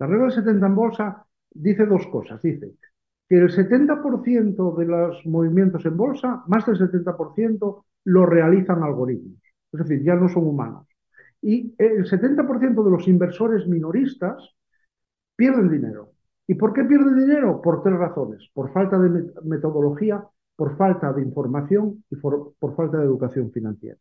La 0.00 0.06
regla 0.08 0.24
del 0.24 0.32
70 0.32 0.66
en 0.66 0.74
bolsa 0.74 1.24
dice 1.52 1.86
dos 1.86 2.04
cosas. 2.08 2.42
Dice 2.42 2.72
que 3.28 3.36
el 3.36 3.48
70% 3.48 4.76
de 4.76 4.86
los 4.86 5.24
movimientos 5.24 5.86
en 5.86 5.96
bolsa, 5.96 6.42
más 6.48 6.66
del 6.66 6.78
70%, 6.78 7.84
lo 8.06 8.26
realizan 8.26 8.82
algoritmos 8.82 9.41
es 9.72 9.78
decir, 9.78 10.02
ya 10.02 10.14
no 10.14 10.28
son 10.28 10.46
humanos. 10.46 10.86
Y 11.40 11.74
el 11.78 12.04
70% 12.04 12.84
de 12.84 12.90
los 12.90 13.08
inversores 13.08 13.66
minoristas 13.66 14.54
pierden 15.34 15.70
dinero. 15.70 16.12
¿Y 16.46 16.54
por 16.54 16.72
qué 16.72 16.84
pierden 16.84 17.16
dinero? 17.16 17.60
Por 17.60 17.82
tres 17.82 17.96
razones. 17.96 18.48
Por 18.52 18.72
falta 18.72 18.98
de 18.98 19.32
metodología, 19.42 20.24
por 20.56 20.76
falta 20.76 21.12
de 21.12 21.22
información 21.22 22.04
y 22.10 22.16
por, 22.16 22.54
falta 22.76 22.98
de 22.98 23.04
educación 23.04 23.50
financiera. 23.50 23.98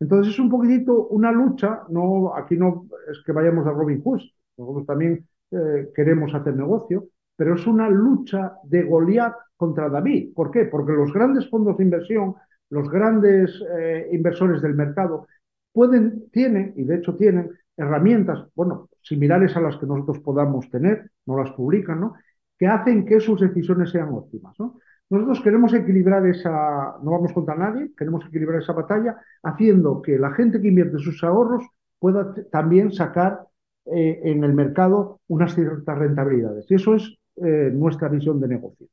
Entonces 0.00 0.32
es 0.32 0.38
un 0.38 0.48
poquitito 0.48 1.08
una 1.08 1.32
lucha, 1.32 1.82
no, 1.88 2.34
aquí 2.34 2.56
no 2.56 2.86
es 3.10 3.20
que 3.24 3.32
vayamos 3.32 3.66
a 3.66 3.72
Robin 3.72 4.00
Hood, 4.00 4.20
nosotros 4.56 4.86
también 4.86 5.26
eh, 5.50 5.90
queremos 5.94 6.32
hacer 6.34 6.54
negocio, 6.54 7.08
pero 7.36 7.54
es 7.56 7.66
una 7.66 7.88
lucha 7.90 8.54
de 8.62 8.84
Goliat 8.84 9.34
contra 9.56 9.88
David. 9.88 10.32
¿Por 10.34 10.50
qué? 10.50 10.66
Porque 10.66 10.92
los 10.92 11.12
grandes 11.12 11.48
fondos 11.50 11.76
de 11.76 11.84
inversión 11.84 12.34
los 12.70 12.88
grandes 12.90 13.62
eh, 13.78 14.08
inversores 14.12 14.60
del 14.62 14.74
mercado 14.74 15.26
pueden, 15.72 16.28
tienen, 16.30 16.74
y 16.76 16.84
de 16.84 16.96
hecho 16.96 17.16
tienen, 17.16 17.50
herramientas, 17.76 18.46
bueno, 18.54 18.88
similares 19.02 19.56
a 19.56 19.60
las 19.60 19.76
que 19.76 19.86
nosotros 19.86 20.18
podamos 20.20 20.68
tener, 20.70 21.10
no 21.26 21.38
las 21.38 21.52
publican, 21.52 22.00
¿no? 22.00 22.14
Que 22.58 22.66
hacen 22.66 23.06
que 23.06 23.20
sus 23.20 23.40
decisiones 23.40 23.90
sean 23.90 24.08
óptimas, 24.08 24.58
¿no? 24.58 24.78
Nosotros 25.10 25.40
queremos 25.40 25.72
equilibrar 25.72 26.26
esa, 26.26 26.96
no 27.02 27.12
vamos 27.12 27.32
contra 27.32 27.54
nadie, 27.54 27.92
queremos 27.96 28.26
equilibrar 28.26 28.60
esa 28.60 28.74
batalla 28.74 29.16
haciendo 29.42 30.02
que 30.02 30.18
la 30.18 30.32
gente 30.32 30.60
que 30.60 30.68
invierte 30.68 30.98
sus 30.98 31.24
ahorros 31.24 31.64
pueda 31.98 32.34
también 32.50 32.92
sacar 32.92 33.40
eh, 33.86 34.20
en 34.24 34.44
el 34.44 34.52
mercado 34.52 35.20
unas 35.28 35.54
ciertas 35.54 35.96
rentabilidades. 35.98 36.66
Y 36.70 36.74
eso 36.74 36.94
es 36.94 37.16
eh, 37.36 37.70
nuestra 37.72 38.08
visión 38.08 38.38
de 38.38 38.48
negocio. 38.48 38.86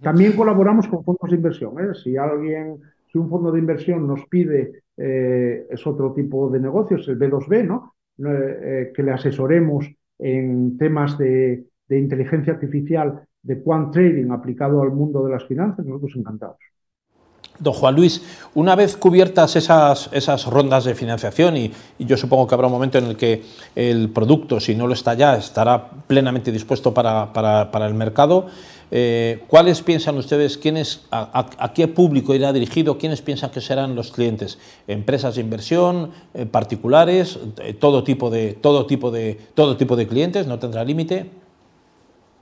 También 0.00 0.32
colaboramos 0.32 0.88
con 0.88 1.04
fondos 1.04 1.28
de 1.28 1.36
inversión. 1.36 1.78
¿eh? 1.80 1.94
Si 1.94 2.16
alguien, 2.16 2.78
un 3.18 3.28
fondo 3.28 3.52
de 3.52 3.58
inversión 3.58 4.06
nos 4.06 4.26
pide, 4.26 4.82
es 4.96 5.86
otro 5.86 6.12
tipo 6.12 6.50
de 6.50 6.60
negocios, 6.60 7.06
el 7.08 7.18
B2B, 7.18 7.64
¿no? 7.64 7.94
que 8.16 9.02
le 9.02 9.12
asesoremos 9.12 9.88
en 10.18 10.76
temas 10.76 11.16
de, 11.16 11.66
de 11.88 11.98
inteligencia 11.98 12.54
artificial 12.54 13.22
de 13.42 13.62
quant 13.62 13.92
trading 13.92 14.30
aplicado 14.30 14.82
al 14.82 14.90
mundo 14.90 15.24
de 15.24 15.32
las 15.32 15.46
finanzas, 15.46 15.86
nosotros 15.86 16.16
encantados. 16.16 16.58
Don 17.58 17.72
Juan 17.72 17.96
Luis, 17.96 18.22
una 18.54 18.76
vez 18.76 18.96
cubiertas 18.96 19.56
esas, 19.56 20.08
esas 20.12 20.46
rondas 20.46 20.84
de 20.84 20.94
financiación, 20.94 21.56
y, 21.56 21.72
yo 21.98 22.16
supongo 22.16 22.46
que 22.46 22.54
habrá 22.54 22.68
un 22.68 22.72
momento 22.72 22.98
en 22.98 23.06
el 23.06 23.16
que 23.16 23.42
el 23.74 24.10
producto, 24.10 24.60
si 24.60 24.74
no 24.74 24.86
lo 24.86 24.94
está 24.94 25.14
ya, 25.14 25.36
estará 25.36 25.90
plenamente 26.06 26.52
dispuesto 26.52 26.94
para, 26.94 27.32
para, 27.32 27.86
el 27.86 27.94
mercado, 27.94 28.46
eh, 28.90 29.42
¿cuáles 29.48 29.82
piensan 29.82 30.16
ustedes, 30.16 30.56
quiénes, 30.56 31.06
a, 31.10 31.72
qué 31.74 31.88
público 31.88 32.34
irá 32.34 32.52
dirigido, 32.52 32.96
quiénes 32.96 33.22
piensan 33.22 33.50
que 33.50 33.60
serán 33.60 33.94
los 33.94 34.12
clientes? 34.12 34.58
¿Empresas 34.86 35.34
de 35.34 35.40
inversión, 35.40 36.10
eh, 36.34 36.46
particulares, 36.46 37.38
eh, 37.58 37.74
todo, 37.74 38.04
tipo 38.04 38.30
de, 38.30 38.52
todo, 38.60 38.86
tipo 38.86 39.10
de, 39.10 39.38
todo 39.54 39.76
tipo 39.76 39.96
de 39.96 40.06
clientes? 40.06 40.46
¿No 40.46 40.58
tendrá 40.58 40.84
límite? 40.84 41.30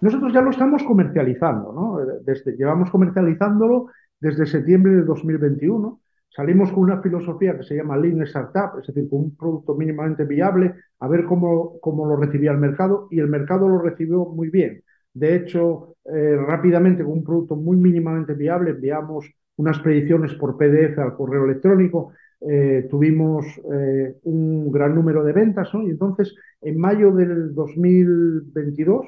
Nosotros 0.00 0.32
ya 0.32 0.42
lo 0.42 0.50
estamos 0.50 0.82
comercializando, 0.82 1.73
¿no? 1.73 1.99
Llevamos 2.58 2.90
comercializándolo 2.90 3.88
desde 4.20 4.46
septiembre 4.46 4.94
de 4.94 5.02
2021. 5.02 6.00
Salimos 6.28 6.70
con 6.73 6.85
una 6.85 7.00
filosofía 7.00 7.56
que 7.56 7.64
se 7.64 7.76
llama 7.76 7.96
Lean 7.96 8.23
Startup, 8.23 8.78
es 8.80 8.87
decir, 8.87 9.08
con 9.08 9.20
un 9.20 9.37
producto 9.37 9.75
mínimamente 9.75 10.25
viable, 10.25 10.75
a 11.00 11.08
ver 11.08 11.25
cómo, 11.25 11.80
cómo 11.80 12.06
lo 12.06 12.16
recibía 12.16 12.50
el 12.50 12.58
mercado 12.58 13.08
y 13.11 13.20
el 13.20 13.28
mercado 13.28 13.68
lo 13.68 13.78
recibió 13.78 14.26
muy 14.26 14.50
bien. 14.50 14.82
De 15.14 15.35
hecho, 15.35 15.96
eh, 16.04 16.37
rápidamente 16.37 17.02
con 17.02 17.14
un 17.14 17.25
producto 17.25 17.56
muy 17.56 17.76
mínimamente 17.78 18.35
viable 18.35 18.70
enviamos 18.70 19.30
unas 19.56 19.78
predicciones 19.78 20.35
por 20.35 20.58
PDF 20.58 20.99
al 20.99 21.16
correo 21.16 21.46
electrónico, 21.46 22.12
eh, 22.40 22.87
tuvimos 22.90 23.46
eh, 23.73 24.14
un 24.25 24.70
gran 24.70 24.94
número 24.94 25.25
de 25.25 25.32
ventas 25.32 25.70
y 25.73 25.88
entonces 25.88 26.35
en 26.61 26.78
mayo 26.78 27.12
del 27.12 27.54
2022, 27.54 29.06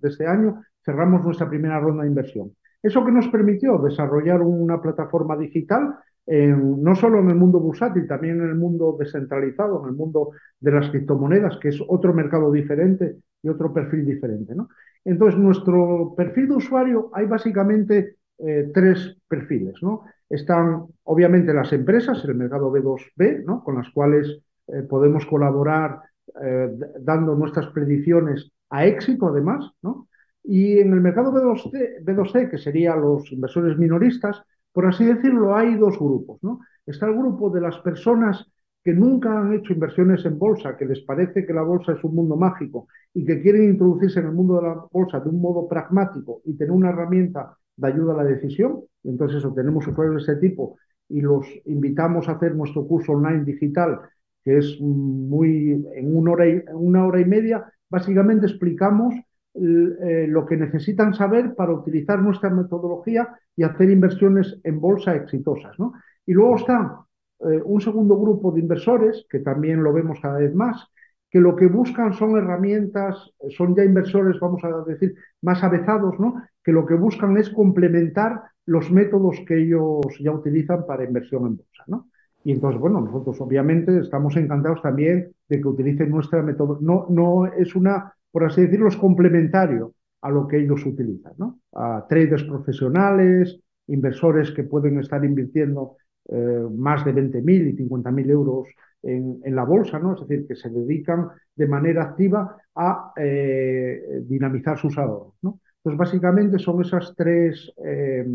de 0.00 0.08
este 0.08 0.26
año, 0.26 0.62
cerramos 0.82 1.22
nuestra 1.24 1.48
primera 1.48 1.78
ronda 1.78 2.04
de 2.04 2.08
inversión. 2.08 2.52
Eso 2.82 3.04
que 3.04 3.12
nos 3.12 3.28
permitió 3.28 3.78
desarrollar 3.78 4.40
una 4.42 4.80
plataforma 4.80 5.36
digital, 5.36 5.96
no 6.26 6.94
solo 6.94 7.18
en 7.18 7.30
el 7.30 7.34
mundo 7.34 7.58
bursátil, 7.58 8.06
también 8.06 8.40
en 8.40 8.48
el 8.48 8.54
mundo 8.54 8.96
descentralizado, 8.98 9.82
en 9.82 9.88
el 9.88 9.96
mundo 9.96 10.30
de 10.60 10.70
las 10.70 10.88
criptomonedas, 10.90 11.58
que 11.58 11.70
es 11.70 11.82
otro 11.88 12.14
mercado 12.14 12.52
diferente 12.52 13.16
y 13.42 13.48
otro 13.48 13.72
perfil 13.72 14.06
diferente. 14.06 14.54
¿no? 14.54 14.68
Entonces, 15.04 15.38
nuestro 15.38 16.14
perfil 16.16 16.48
de 16.48 16.54
usuario 16.54 17.10
hay 17.12 17.26
básicamente 17.26 18.16
eh, 18.38 18.70
tres 18.72 19.16
perfiles. 19.28 19.82
¿no? 19.82 20.04
Están, 20.28 20.86
obviamente, 21.04 21.52
las 21.52 21.72
empresas, 21.72 22.24
el 22.24 22.34
mercado 22.34 22.72
B2B, 22.72 23.44
¿no? 23.44 23.64
con 23.64 23.76
las 23.76 23.90
cuales 23.90 24.40
eh, 24.68 24.82
podemos 24.82 25.26
colaborar 25.26 26.00
eh, 26.42 26.70
dando 27.00 27.34
nuestras 27.34 27.66
predicciones 27.68 28.52
a 28.68 28.86
éxito, 28.86 29.28
además, 29.28 29.68
¿no? 29.82 30.06
Y 30.52 30.80
en 30.80 30.92
el 30.92 31.00
mercado 31.00 31.32
B2C, 31.32 32.02
B2C, 32.02 32.50
que 32.50 32.58
serían 32.58 33.00
los 33.00 33.30
inversores 33.30 33.78
minoristas, 33.78 34.42
por 34.72 34.84
así 34.84 35.04
decirlo, 35.04 35.54
hay 35.54 35.76
dos 35.76 35.96
grupos. 35.96 36.42
¿no? 36.42 36.58
Está 36.84 37.06
el 37.06 37.14
grupo 37.14 37.50
de 37.50 37.60
las 37.60 37.78
personas 37.78 38.50
que 38.82 38.92
nunca 38.92 39.38
han 39.38 39.52
hecho 39.52 39.72
inversiones 39.72 40.24
en 40.24 40.40
bolsa, 40.40 40.76
que 40.76 40.86
les 40.86 41.02
parece 41.02 41.46
que 41.46 41.52
la 41.52 41.62
bolsa 41.62 41.92
es 41.92 42.02
un 42.02 42.16
mundo 42.16 42.36
mágico 42.36 42.88
y 43.14 43.24
que 43.24 43.40
quieren 43.40 43.62
introducirse 43.62 44.18
en 44.18 44.26
el 44.26 44.32
mundo 44.32 44.56
de 44.56 44.62
la 44.62 44.84
bolsa 44.90 45.20
de 45.20 45.28
un 45.28 45.40
modo 45.40 45.68
pragmático 45.68 46.42
y 46.44 46.56
tener 46.56 46.72
una 46.72 46.88
herramienta 46.88 47.56
de 47.76 47.86
ayuda 47.86 48.14
a 48.14 48.16
la 48.16 48.24
decisión. 48.24 48.80
Entonces, 49.04 49.38
eso, 49.38 49.54
tenemos 49.54 49.86
usuarios 49.86 50.26
de 50.26 50.32
ese 50.32 50.40
tipo 50.40 50.78
y 51.08 51.20
los 51.20 51.46
invitamos 51.66 52.28
a 52.28 52.32
hacer 52.32 52.56
nuestro 52.56 52.88
curso 52.88 53.12
online 53.12 53.44
digital, 53.44 54.00
que 54.44 54.58
es 54.58 54.80
muy 54.80 55.86
en 55.94 56.16
una 56.16 56.32
hora 56.32 56.48
y, 56.48 56.54
en 56.54 56.64
una 56.74 57.06
hora 57.06 57.20
y 57.20 57.24
media. 57.24 57.72
Básicamente 57.88 58.46
explicamos 58.46 59.14
eh, 59.52 60.26
lo 60.28 60.46
que 60.46 60.56
necesitan 60.56 61.12
saber 61.12 61.54
para 61.54 61.72
utilizar 61.72 62.20
nuestra 62.20 62.50
metodología 62.50 63.28
y 63.56 63.64
hacer 63.64 63.90
inversiones 63.90 64.60
en 64.62 64.80
bolsa 64.80 65.16
exitosas. 65.16 65.78
¿no? 65.78 65.92
Y 66.24 66.32
luego 66.32 66.56
está 66.56 67.04
eh, 67.40 67.60
un 67.64 67.80
segundo 67.80 68.16
grupo 68.16 68.52
de 68.52 68.60
inversores, 68.60 69.26
que 69.28 69.40
también 69.40 69.82
lo 69.82 69.92
vemos 69.92 70.20
cada 70.20 70.38
vez 70.38 70.54
más, 70.54 70.86
que 71.30 71.40
lo 71.40 71.56
que 71.56 71.66
buscan 71.66 72.12
son 72.12 72.36
herramientas, 72.36 73.16
son 73.56 73.74
ya 73.74 73.84
inversores, 73.84 74.38
vamos 74.40 74.62
a 74.64 74.84
decir, 74.84 75.14
más 75.42 75.62
avezados, 75.64 76.18
¿no? 76.20 76.42
que 76.62 76.72
lo 76.72 76.86
que 76.86 76.94
buscan 76.94 77.36
es 77.36 77.50
complementar 77.50 78.42
los 78.66 78.90
métodos 78.90 79.40
que 79.46 79.62
ellos 79.62 80.00
ya 80.20 80.32
utilizan 80.32 80.86
para 80.86 81.04
inversión 81.04 81.46
en 81.46 81.56
bolsa. 81.56 81.84
¿no? 81.88 82.08
Y 82.44 82.52
entonces, 82.52 82.80
bueno, 82.80 83.00
nosotros 83.00 83.40
obviamente 83.40 83.98
estamos 83.98 84.36
encantados 84.36 84.80
también 84.82 85.32
de 85.48 85.60
que 85.60 85.68
utilicen 85.68 86.10
nuestra 86.10 86.42
metodología. 86.42 86.86
No, 86.86 87.06
no 87.08 87.46
es 87.46 87.74
una 87.74 88.14
por 88.30 88.44
así 88.44 88.62
decirlo, 88.62 88.88
es 88.88 88.96
complementario 88.96 89.94
a 90.22 90.30
lo 90.30 90.46
que 90.46 90.58
ellos 90.58 90.84
utilizan, 90.84 91.32
¿no? 91.38 91.60
A 91.72 92.06
traders 92.08 92.44
profesionales, 92.44 93.58
inversores 93.86 94.50
que 94.52 94.64
pueden 94.64 94.98
estar 94.98 95.24
invirtiendo 95.24 95.96
eh, 96.28 96.66
más 96.76 97.04
de 97.04 97.14
20.000 97.14 97.68
y 97.68 97.76
50.000 97.76 98.30
euros 98.30 98.68
en, 99.02 99.40
la 99.56 99.64
bolsa, 99.64 99.98
¿no? 99.98 100.14
Es 100.14 100.20
decir, 100.20 100.46
que 100.46 100.54
se 100.54 100.68
dedican 100.68 101.28
de 101.56 101.66
manera 101.66 102.02
activa 102.02 102.56
a 102.74 103.12
eh, 103.16 104.22
dinamizar 104.24 104.78
sus 104.78 104.96
ahorros, 104.98 105.34
¿no? 105.42 105.60
Entonces, 105.78 105.98
básicamente 105.98 106.58
son 106.58 106.82
esas 106.82 107.14
tres, 107.16 107.72
eh, 107.82 108.26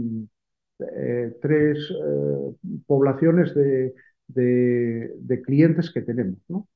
tres 1.41 1.93
poblaciones 2.87 3.53
de, 3.53 3.93
de 4.27 5.41
clientes 5.43 5.91
que 5.91 6.01
tenemos, 6.01 6.39
¿no? 6.47 6.67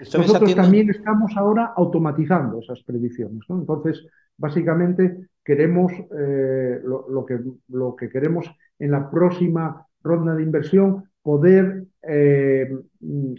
Nosotros 0.00 0.54
también 0.54 0.90
estamos 0.90 1.36
ahora 1.36 1.72
automatizando 1.76 2.60
esas 2.60 2.82
predicciones. 2.82 3.40
Entonces, 3.48 4.06
básicamente 4.36 5.28
queremos 5.44 5.92
eh, 5.92 6.80
lo, 6.84 7.24
que, 7.26 7.40
lo 7.68 7.96
que 7.96 8.08
queremos 8.08 8.50
en 8.78 8.90
la 8.92 9.10
próxima 9.10 9.86
ronda 10.02 10.34
de 10.34 10.42
inversión 10.42 11.04
poder 11.22 11.84
eh, 12.02 12.70
mm, 13.00 13.34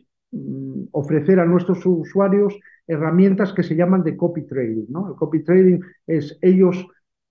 ofrecer 0.92 1.40
a 1.40 1.46
nuestros 1.46 1.86
usuarios 1.86 2.60
herramientas 2.86 3.54
que 3.54 3.64
se 3.64 3.76
llaman 3.76 4.04
de 4.04 4.18
copy 4.18 4.44
trading. 4.44 4.86
¿no? 4.90 5.10
El 5.10 5.16
copy 5.16 5.44
trading 5.44 5.80
es 6.06 6.38
ellos 6.42 6.86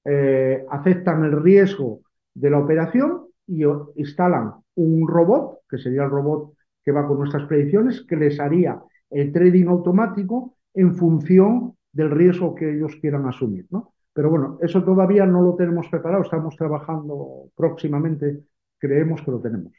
eh, 0.04 0.64
aceptan 0.70 1.24
el 1.24 1.42
riesgo 1.42 2.00
de 2.34 2.50
la 2.50 2.58
operación 2.58 3.26
y 3.46 3.64
instalan 3.96 4.52
un 4.76 5.08
robot, 5.08 5.60
que 5.68 5.78
sería 5.78 6.04
el 6.04 6.10
robot 6.10 6.54
que 6.84 6.92
va 6.92 7.06
con 7.06 7.18
nuestras 7.18 7.46
predicciones, 7.46 8.02
que 8.02 8.16
les 8.16 8.38
haría 8.40 8.80
el 9.10 9.32
trading 9.32 9.66
automático 9.66 10.56
en 10.74 10.94
función 10.94 11.74
del 11.92 12.10
riesgo 12.10 12.54
que 12.54 12.76
ellos 12.76 12.96
quieran 13.00 13.26
asumir. 13.26 13.66
¿no? 13.70 13.92
Pero 14.12 14.30
bueno, 14.30 14.58
eso 14.60 14.82
todavía 14.82 15.26
no 15.26 15.42
lo 15.42 15.54
tenemos 15.54 15.88
preparado, 15.88 16.22
estamos 16.22 16.56
trabajando 16.56 17.50
próximamente, 17.54 18.40
creemos 18.78 19.22
que 19.22 19.30
lo 19.30 19.40
tenemos. 19.40 19.72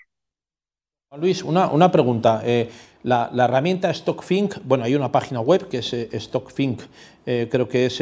Luis, 1.18 1.44
una, 1.44 1.72
una 1.72 1.92
pregunta. 1.92 2.42
Eh, 2.46 2.70
la, 3.04 3.32
herramienta 3.34 3.92
StockFink, 3.92 4.58
bueno, 4.64 4.84
hay 4.84 4.94
una 4.94 5.12
página 5.12 5.42
web 5.42 5.68
que 5.68 5.80
es 5.80 5.92
eh, 5.94 6.10
StockFink, 6.14 6.82
eh, 7.26 7.48
creo 7.50 7.68
que 7.68 7.88
es 7.88 8.02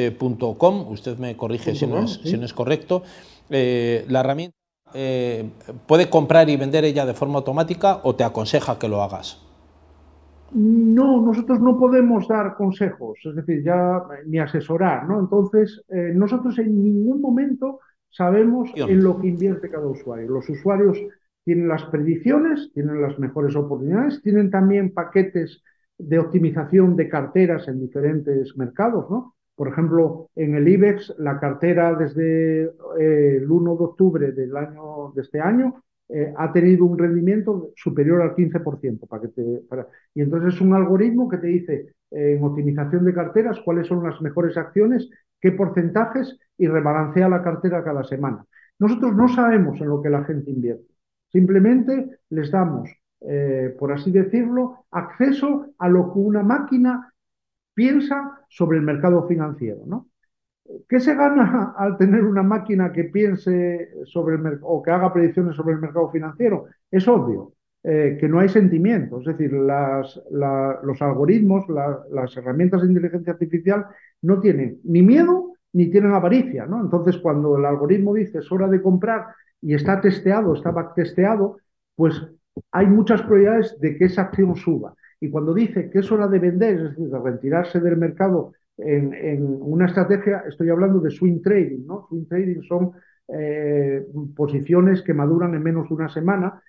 .com, 0.58 0.92
usted 0.92 1.18
me 1.18 1.38
corrige 1.38 1.74
si, 1.74 1.88
no 1.88 2.04
es, 2.04 2.20
si 2.24 2.38
no 2.38 2.46
es 2.46 2.54
correcto. 2.54 3.04
la 3.50 4.20
herramienta 4.20 4.58
puede 5.86 6.10
comprar 6.10 6.50
y 6.50 6.58
vender 6.58 6.84
ella 6.84 7.06
de 7.06 7.14
forma 7.14 7.40
automática 7.40 8.02
o 8.04 8.16
te 8.16 8.24
aconseja 8.24 8.78
que 8.78 8.90
lo 8.90 9.02
hagas. 9.02 9.47
No, 10.54 11.22
nosotros 11.22 11.60
no 11.60 11.77
podemos 11.77 12.27
dar 12.27 12.56
consejos, 12.56 13.20
es 13.24 13.36
decir, 13.36 13.63
ya 13.63 14.01
ni 14.25 14.39
asesorar, 14.39 15.08
¿no? 15.08 15.20
Entonces, 15.20 15.84
eh, 15.89 16.12
nosotros 16.16 16.58
en 16.60 16.84
ningún 16.84 17.22
momento 17.22 17.80
sabemos 18.10 18.72
en 18.75 19.04
lo 19.04 19.20
que 19.20 19.27
invierte 19.27 19.70
cada 19.70 19.88
usuario. 19.88 20.30
Los 20.30 20.50
usuarios 20.50 20.98
tienen 21.44 21.68
las 21.68 21.84
predicciones, 21.86 22.72
tienen 22.74 23.01
las 23.01 23.20
mejores 23.20 23.56
oportunidades, 23.56 24.22
tienen 24.22 24.50
también 24.50 24.94
paquetes 24.94 25.62
de 25.98 26.20
optimización 26.20 26.96
de 26.96 27.10
carteras 27.10 27.68
en 27.68 27.80
diferentes 27.80 28.56
mercados, 28.58 29.10
¿no? 29.10 29.36
Por 29.56 29.70
ejemplo, 29.70 30.30
en 30.36 30.56
el 30.56 30.68
IBEX, 30.68 31.16
la 31.18 31.39
cartera 31.39 31.96
desde 31.96 32.66
eh, 33.00 33.38
el 33.38 33.50
1 33.50 33.75
de 33.75 33.84
octubre 33.84 34.32
del 34.32 34.56
año, 34.56 35.12
de 35.16 35.22
este 35.24 35.42
año 35.42 35.84
eh, 36.10 36.34
ha 36.38 36.52
tenido 36.54 36.86
un 36.86 36.98
rendimiento 36.98 37.72
superior 37.76 38.22
al 38.22 38.36
15%. 38.36 39.08
Para 39.08 39.24
que 39.24 39.28
te, 39.30 39.42
Y 40.16 40.22
entonces 40.22 40.56
es 40.56 40.62
un 40.62 40.74
algoritmo 40.74 41.28
que 41.28 41.38
te 41.38 41.48
dice 41.48 41.74
eh, 42.12 42.36
en 42.38 42.44
optimización 42.44 43.06
de 43.06 43.14
carteras 43.14 43.60
cuáles 43.64 43.88
son 43.88 44.04
las 44.04 44.22
mejores 44.22 44.58
acciones, 44.58 45.10
qué 45.42 45.52
porcentajes 45.52 46.38
y 46.58 46.68
rebalancea 46.68 47.30
la 47.30 47.44
cartera 47.44 47.84
cada 47.84 48.04
semana. 48.04 48.46
Nosotros 48.80 49.16
no 49.16 49.28
sabemos 49.28 49.80
en 49.82 49.90
lo 49.90 50.02
que 50.02 50.10
la 50.10 50.24
gente 50.24 50.52
invierte. 50.52 50.94
Simplemente 51.32 52.20
les 52.30 52.52
damos, 52.52 52.90
eh, 53.22 53.76
por 53.78 53.92
así 53.92 54.12
decirlo, 54.12 54.86
acceso 54.92 55.74
a 55.78 55.90
lo 55.90 56.14
que 56.14 56.20
una 56.20 56.44
máquina 56.44 57.14
piensa 57.74 58.46
sobre 58.50 58.78
el 58.78 58.84
mercado 58.84 59.28
financiero. 59.28 59.82
¿no? 59.86 60.08
¿Qué 60.88 61.00
se 61.00 61.16
gana 61.16 61.74
al 61.78 61.98
tener 61.98 62.24
una 62.24 62.44
máquina 62.44 62.92
que 62.92 63.06
piense 63.06 63.90
sobre 64.06 64.36
el 64.36 64.60
o 64.62 64.82
que 64.82 64.92
haga 64.92 65.14
predicciones 65.14 65.56
sobre 65.56 65.76
el 65.76 65.82
mercado 65.82 66.10
financiero? 66.10 66.66
Es 66.92 67.08
obvio. 67.08 67.54
Eh, 67.84 68.18
que 68.20 68.28
no 68.28 68.40
hay 68.40 68.50
sentimiento. 68.50 69.20
Es 69.20 69.28
decir, 69.28 69.54
los 69.54 71.02
algoritmos, 71.02 71.66
las 71.70 72.36
herramientas 72.36 72.82
de 72.82 72.90
inteligencia 72.90 73.32
artificial 73.32 73.86
no 74.22 74.42
tienen 74.42 74.82
ni 74.84 75.02
miedo 75.02 75.54
ni 75.72 75.90
tienen 75.90 76.12
avaricia. 76.12 76.66
¿no? 76.66 76.82
Entonces, 76.82 77.18
cuando 77.18 77.58
el 77.58 77.66
algoritmo 77.66 78.14
dice 78.14 78.40
es 78.40 78.52
hora 78.52 78.68
de 78.68 78.82
comprar 78.82 79.28
y 79.62 79.74
está 79.74 80.02
testeado, 80.02 80.54
está 80.54 80.94
testeado, 80.96 81.60
pues 81.96 82.22
hay 82.72 82.88
muchas 82.88 83.22
probabilidades 83.22 83.80
de 83.80 83.98
que 83.98 84.06
esa 84.06 84.24
acción 84.24 84.56
suba. 84.56 84.94
Y 85.22 85.30
cuando 85.30 85.54
dice 85.54 85.90
que 85.90 86.00
es 86.00 86.12
hora 86.12 86.28
de 86.28 86.40
vender, 86.40 86.76
es 86.76 86.84
decir, 86.90 87.08
de 87.08 87.20
retirarse 87.20 87.80
del 87.80 87.96
mercado 87.96 88.54
en, 88.78 89.58
una 89.62 89.86
estrategia, 89.88 90.44
estoy 90.48 90.70
hablando 90.70 91.00
de 91.00 91.12
swing 91.12 91.42
trading. 91.42 91.86
¿no? 91.86 92.06
Swing 92.08 92.26
trading 92.28 92.62
son 92.62 92.92
eh, 93.28 94.06
posiciones 94.36 95.02
que 95.02 95.14
maduran 95.14 95.54
en 95.56 95.64
menos 95.64 95.90
de 95.90 95.96
una 95.96 96.10
semana 96.10 96.62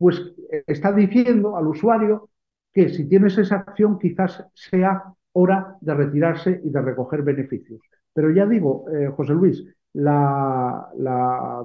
pues 0.00 0.18
eh, 0.50 0.64
está 0.66 0.92
diciendo 0.92 1.58
al 1.58 1.66
usuario 1.66 2.30
que 2.72 2.88
si 2.88 3.06
tienes 3.06 3.36
esa 3.36 3.56
acción 3.56 3.98
quizás 3.98 4.42
sea 4.54 5.04
hora 5.32 5.76
de 5.82 5.94
retirarse 5.94 6.60
y 6.64 6.70
de 6.70 6.80
recoger 6.80 7.22
beneficios. 7.22 7.80
Pero 8.14 8.30
ya 8.30 8.46
digo, 8.46 8.86
eh, 8.90 9.08
José 9.14 9.34
Luis, 9.34 9.62
la, 9.92 10.88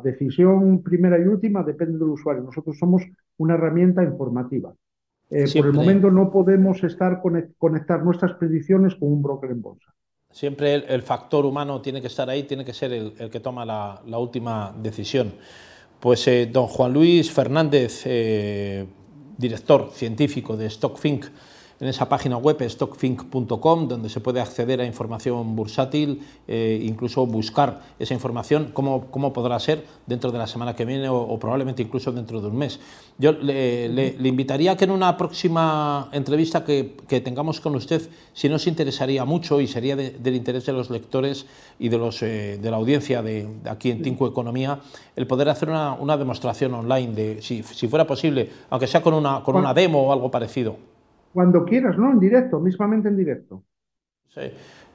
decisión 0.04 0.84
primera 0.84 1.18
y 1.18 1.24
última 1.24 1.64
depende 1.64 1.98
del 1.98 2.10
usuario. 2.10 2.44
Nosotros 2.44 2.78
somos 2.78 3.04
una 3.38 3.54
herramienta 3.54 4.04
informativa. 4.04 4.74
Eh, 5.30 5.46
por 5.56 5.66
el 5.66 5.74
momento 5.74 6.12
no 6.12 6.32
podemos 6.32 6.84
estar 6.84 7.22
conectar 7.58 8.04
nuestras 8.04 8.34
predicciones 8.34 8.96
con 8.96 9.12
un 9.12 9.22
broker 9.24 9.52
en 9.52 9.62
bolsa. 9.62 9.94
Siempre 10.32 10.76
el, 10.76 11.02
factor 11.02 11.46
humano 11.46 11.82
tiene 11.82 12.02
que 12.02 12.08
estar 12.08 12.30
ahí, 12.30 12.44
tiene 12.44 12.66
que 12.66 12.74
ser 12.74 12.92
el, 12.92 13.30
que 13.32 13.40
toma 13.40 13.66
la 13.66 14.20
última 14.20 14.76
decisión. 14.78 15.34
Pues 16.06 16.28
eh, 16.28 16.48
don 16.52 16.68
Juan 16.68 16.94
Luis 16.94 17.32
Fernández, 17.32 18.04
eh, 18.06 18.86
director 19.38 19.90
científico 19.92 20.56
de 20.56 20.70
StockFink, 20.70 21.26
en 21.80 21.88
esa 21.88 22.08
página 22.08 22.38
web 22.38 22.62
stockfink.com, 22.62 23.88
donde 23.88 24.10
se 24.10 24.22
puede 24.22 24.40
acceder 24.40 24.80
a 24.80 24.86
información 24.86 25.56
bursátil, 25.56 26.22
eh, 26.48 26.80
incluso 26.84 27.26
buscar 27.26 27.82
esa 28.00 28.14
información, 28.14 28.72
cómo, 28.74 29.08
cómo, 29.12 29.34
podrá 29.34 29.60
ser 29.60 29.86
dentro 30.06 30.32
de 30.32 30.38
la 30.38 30.48
semana 30.48 30.76
que 30.76 30.86
viene 30.86 31.10
o, 31.10 31.38
probablemente 31.40 31.82
incluso 31.82 32.12
dentro 32.12 32.40
de 32.40 32.48
un 32.48 32.58
mes. 32.58 32.80
Yo 33.18 33.34
le, 33.34 34.16
invitaría 34.24 34.72
a 34.72 34.78
que 34.78 34.86
en 34.86 34.92
una 34.92 35.18
próxima 35.18 36.10
entrevista 36.12 36.64
que, 36.64 36.96
tengamos 37.24 37.60
con 37.60 37.76
usted, 37.76 38.02
si 38.34 38.48
nos 38.50 38.68
interesaría 38.68 39.26
mucho 39.26 39.60
y 39.60 39.68
sería 39.68 39.96
del 39.96 40.36
interés 40.36 40.66
de 40.66 40.74
los 40.74 40.90
lectores 40.90 41.46
y 41.80 41.90
de, 41.90 41.98
los, 41.98 42.22
eh, 42.24 42.58
de 42.62 42.72
la 42.72 42.78
audiencia 42.78 43.22
de, 43.22 43.48
aquí 43.70 43.92
en 43.92 44.02
Tinco 44.02 44.28
Economía, 44.28 44.80
el 45.16 45.28
poder 45.28 45.50
hacer 45.50 45.70
una, 45.70 46.18
demostración 46.18 46.74
online, 46.74 47.14
de 47.14 47.42
si, 47.42 47.64
si, 47.64 47.88
fuera 47.88 48.08
posible, 48.08 48.50
aunque 48.70 48.88
sea 48.88 49.02
con 49.02 49.14
una, 49.14 49.44
con 49.44 49.56
una 49.56 49.74
demo 49.74 50.08
o 50.08 50.14
algo 50.14 50.32
parecido. 50.32 50.95
Cuando 51.36 51.66
quieras, 51.66 51.98
¿no? 51.98 52.14
En 52.14 52.20
directo, 52.20 52.62
mismamente 52.62 53.10
en 53.10 53.18
directo. 53.18 53.62
Sí. 54.34 54.40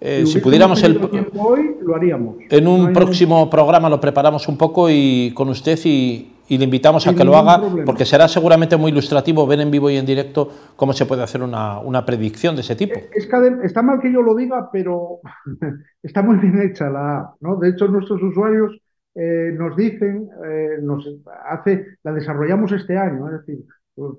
Eh, 0.01 0.25
si, 0.25 0.41
pudiéramos 0.41 0.83
el, 0.83 0.99
hoy, 1.37 1.77
lo 1.83 1.95
haríamos. 1.95 2.37
En 2.49 2.67
un 2.67 2.95
próximo 2.95 3.51
programa 3.51 3.91
lo 3.91 4.01
preparamos 4.01 4.49
un 4.49 4.57
poco 4.57 4.89
y 4.89 5.33
con 5.35 5.51
usted 5.51 5.79
y, 5.85 6.33
le 6.49 6.65
invitamos 6.65 7.07
a 7.07 7.15
que 7.15 7.25
lo 7.25 7.37
haga 7.37 7.61
porque 7.85 8.07
será 8.07 8.27
seguramente 8.27 8.79
muy 8.79 8.91
ilustrativo 8.91 9.47
ver 9.47 9.61
en 9.61 9.71
vivo 9.71 9.91
y 9.91 9.99
en 9.99 10.07
directo 10.07 10.51
cómo 10.77 10.95
se 10.95 11.05
puede 11.05 11.23
hacer 11.23 11.43
una, 11.43 11.79
una 11.79 12.07
predicción 12.07 12.55
de 12.55 12.63
ese 12.63 12.75
tipo. 12.75 12.95
Es 13.15 13.27
que 13.27 13.67
está 13.67 13.83
mal 13.83 14.01
que 14.01 14.11
yo 14.11 14.23
lo 14.23 14.35
diga, 14.35 14.71
pero 14.73 15.21
está 16.03 16.23
muy 16.23 16.39
bien 16.39 16.59
hecha 16.63 16.89
la 16.89 17.35
¿no? 17.41 17.57
De 17.57 17.69
hecho, 17.69 17.87
nuestros 17.87 18.23
usuarios 18.23 18.81
eh, 19.15 19.55
nos 19.59 19.77
dicen, 19.77 20.31
eh, 20.47 20.79
nos 20.81 21.07
hace, 21.45 21.99
la 22.03 22.13
desarrollamos 22.13 22.73
este 22.73 22.97
año, 22.97 23.27
es 23.27 23.45
decir, 23.45 23.67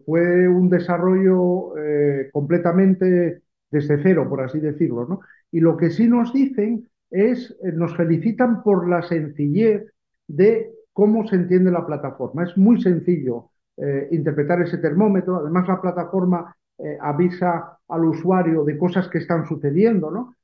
fue 0.05 0.47
un 0.47 0.69
desarrollo 0.69 1.77
eh, 1.77 2.29
completamente 2.31 3.41
desde 3.69 4.01
cero, 4.01 4.27
por 4.29 4.41
así 4.41 4.59
decirlo. 4.59 5.05
¿no? 5.07 5.21
Y 5.51 5.59
lo 5.59 5.77
que 5.77 5.89
sí 5.89 6.07
nos 6.07 6.33
dicen 6.33 6.89
es, 7.09 7.55
eh, 7.63 7.71
nos 7.71 7.95
felicitan 7.95 8.63
por 8.63 8.87
la 8.87 9.01
sencillez 9.01 9.91
de 10.27 10.71
cómo 10.93 11.27
se 11.27 11.35
entiende 11.35 11.71
la 11.71 11.85
plataforma. 11.85 12.43
Es 12.43 12.57
muy 12.57 12.81
sencillo 12.81 13.49
eh, 13.77 14.09
interpretar 14.11 14.61
ese 14.61 14.77
termómetro. 14.77 15.37
Además, 15.37 15.67
la 15.67 15.81
plataforma 15.81 16.55
avisa 16.99 17.77
al 17.89 18.05
usuario 18.05 18.63
de 18.63 18.75
cosas 18.75 19.07
que 19.07 19.19
están 19.19 19.45
sucediendo. 19.45 20.09
¿no? 20.09 20.35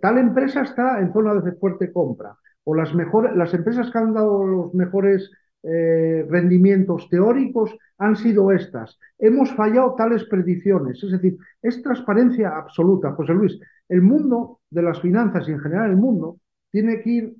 tal 0.00 0.16
empresa 0.16 0.62
está 0.62 0.98
en 1.00 1.12
zona 1.12 1.34
de 1.34 1.52
fuerte 1.52 1.92
compra. 1.92 2.34
O 2.64 2.74
las, 2.74 2.94
mejores, 2.94 3.36
las 3.36 3.52
empresas 3.52 3.90
que 3.90 3.98
han 3.98 4.14
dado 4.14 4.46
los 4.46 4.72
mejores 4.72 5.30
eh, 5.62 6.26
rendimientos 6.28 7.08
teóricos 7.08 7.76
han 7.98 8.16
sido 8.16 8.50
estas. 8.50 8.98
Hemos 9.18 9.52
fallado 9.54 9.94
tales 9.94 10.24
predicciones. 10.24 11.02
Es 11.02 11.12
decir, 11.12 11.36
es 11.60 11.82
transparencia 11.82 12.56
absoluta. 12.56 13.12
José 13.12 13.32
Luis, 13.32 13.60
el 13.88 14.02
mundo 14.02 14.60
de 14.70 14.82
las 14.82 15.00
finanzas 15.00 15.48
y 15.48 15.52
en 15.52 15.60
general 15.60 15.90
el 15.90 15.96
mundo 15.96 16.38
tiene 16.70 17.00
que 17.02 17.10
ir 17.10 17.36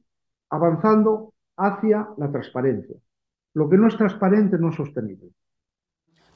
avanzando 0.50 1.34
hacia 1.56 2.08
la 2.16 2.30
transparencia. 2.30 2.96
Lo 3.54 3.68
que 3.68 3.76
no 3.76 3.88
es 3.88 3.96
transparente 3.96 4.58
no 4.58 4.70
es 4.70 4.76
sostenible. 4.76 5.30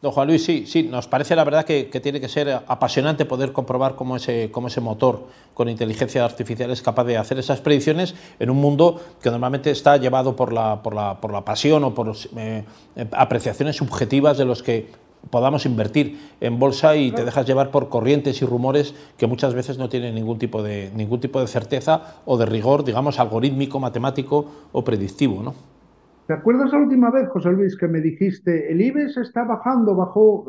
Don 0.03 0.13
Juan 0.13 0.29
Luis, 0.29 0.45
sí, 0.45 0.65
sí, 0.67 0.83
nos 0.83 1.09
parece 1.09 1.35
la 1.35 1.45
verdad 1.45 1.65
que, 1.65 1.85
tiene 2.03 2.21
que 2.21 2.29
ser 2.29 2.51
apasionante 2.67 3.25
poder 3.25 3.53
comprobar 3.53 3.95
cómo 3.95 4.17
ese, 4.17 4.51
cómo 4.51 4.69
ese 4.69 4.83
motor 4.83 5.27
con 5.55 5.71
inteligencia 5.71 6.23
artificial 6.23 6.71
es 6.71 6.83
capaz 6.83 7.05
de 7.05 7.17
hacer 7.17 7.39
esas 7.39 7.63
predicciones 7.63 8.15
en 8.39 8.51
un 8.51 8.59
mundo 8.59 9.01
que 9.23 9.31
normalmente 9.31 9.71
está 9.71 9.97
llevado 9.97 10.37
por 10.37 10.53
la, 10.53 10.83
por 10.83 10.95
la, 10.95 11.19
por 11.19 11.33
la 11.33 11.47
pasión 11.47 11.83
o 11.83 11.95
por 11.95 12.15
eh, 12.37 12.65
apreciaciones 13.13 13.77
subjetivas 13.77 14.37
de 14.37 14.45
los 14.45 14.63
que 14.63 14.91
podamos 15.31 15.65
invertir 15.65 16.21
en 16.43 16.59
bolsa 16.59 16.95
y 16.97 17.11
te 17.11 17.25
dejas 17.25 17.47
llevar 17.47 17.71
por 17.71 17.89
corrientes 17.89 18.43
y 18.43 18.45
rumores 18.45 18.95
que 19.17 19.27
muchas 19.27 19.55
veces 19.55 19.79
no 19.79 19.89
tienen 19.89 20.15
ningún 20.15 20.39
tipo 20.39 20.63
de, 20.63 20.91
ningún 20.95 21.21
tipo 21.21 21.41
de 21.41 21.47
certeza 21.47 22.17
o 22.27 22.37
de 22.37 22.45
rigor, 22.45 22.85
digamos, 22.85 23.19
algorítmico, 23.19 23.81
matemático 23.81 24.47
o 24.73 24.85
predictivo, 24.85 25.43
¿no? 25.43 25.76
¿Te 26.27 26.33
acuerdas 26.33 26.73
la 26.73 26.79
última 26.79 27.11
vez, 27.11 27.29
José 27.29 27.53
Luis, 27.53 27.77
que 27.77 27.87
me 27.87 28.01
dijiste, 28.01 28.73
el 28.73 28.81
IBEX 28.81 29.17
está 29.19 29.45
bajando, 29.45 29.95
bajó, 29.95 30.45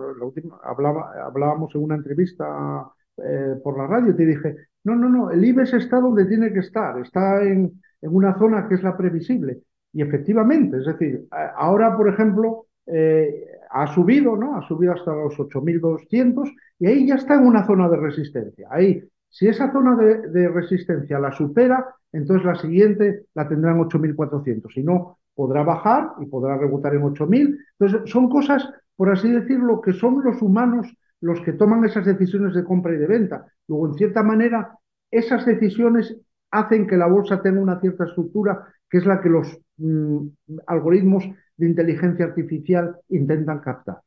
hablábamos 0.63 1.75
en 1.75 1.83
una 1.83 1.95
entrevista 1.95 2.89
eh, 3.17 3.55
por 3.63 3.77
la 3.77 3.85
radio, 3.85 4.15
te 4.15 4.25
dije, 4.25 4.55
no, 4.85 4.95
no, 4.95 5.07
no, 5.07 5.29
el 5.29 5.45
IBEX 5.45 5.73
está 5.73 5.99
donde 5.99 6.25
tiene 6.25 6.51
que 6.51 6.59
estar, 6.59 6.99
está 6.99 7.43
en, 7.43 7.79
una 8.01 8.37
zona 8.39 8.67
que 8.67 8.75
es 8.75 8.83
la 8.83 8.97
previsible. 8.97 9.59
Y 9.93 10.01
efectivamente, 10.01 10.77
es 10.77 10.85
decir, 10.85 11.27
ahora, 11.55 11.95
por 11.95 12.09
ejemplo, 12.09 12.65
eh, 12.87 13.45
ha 13.69 13.87
subido, 13.87 14.35
¿no? 14.35 14.55
Ha 14.55 14.67
subido 14.67 14.93
hasta 14.93 15.13
los 15.13 15.37
8.200 15.37 16.51
y 16.79 16.87
ahí 16.87 17.07
ya 17.07 17.15
está 17.15 17.35
en 17.35 17.45
una 17.45 17.65
zona 17.65 17.87
de 17.89 17.97
resistencia. 17.97 18.67
Ahí, 18.71 19.03
si 19.29 19.47
esa 19.47 19.71
zona 19.71 19.95
de, 19.95 20.27
de 20.29 20.47
resistencia 20.47 21.19
la 21.19 21.31
supera, 21.31 21.85
entonces 22.11 22.45
la 22.45 22.55
siguiente 22.55 23.25
la 23.33 23.47
tendrán 23.47 23.79
8.400. 23.79 24.73
Si 24.73 24.83
no, 24.83 25.17
podrá 25.37 25.63
bajar 25.63 26.13
y 26.19 26.25
podrá 26.25 26.57
rebotar 26.57 26.95
en 26.95 27.03
8.000. 27.03 27.57
Entonces, 27.79 28.11
son 28.11 28.27
cosas, 28.27 28.67
por 28.95 29.11
así 29.11 29.31
decirlo, 29.31 29.79
que 29.81 29.93
son 29.93 30.23
los 30.23 30.41
humanos 30.41 30.87
los 31.21 31.39
que 31.41 31.53
toman 31.53 31.85
esas 31.85 32.05
decisiones 32.05 32.55
de 32.55 32.63
compra 32.63 32.93
y 32.93 32.97
de 32.97 33.05
venta. 33.05 33.45
Luego, 33.67 33.87
en 33.89 33.93
cierta 33.93 34.23
manera, 34.23 34.77
esas 35.11 35.45
decisiones 35.45 36.17
hacen 36.49 36.87
que 36.87 36.97
la 36.97 37.05
bolsa 37.05 37.41
tenga 37.41 37.61
una 37.61 37.79
cierta 37.79 38.05
estructura, 38.05 38.67
que 38.89 38.97
es 38.97 39.05
la 39.05 39.21
que 39.21 39.29
los 39.29 39.59
mm, 39.77 40.27
algoritmos 40.65 41.23
de 41.55 41.67
inteligencia 41.67 42.25
artificial 42.25 42.97
intentan 43.09 43.59
captar. 43.59 43.97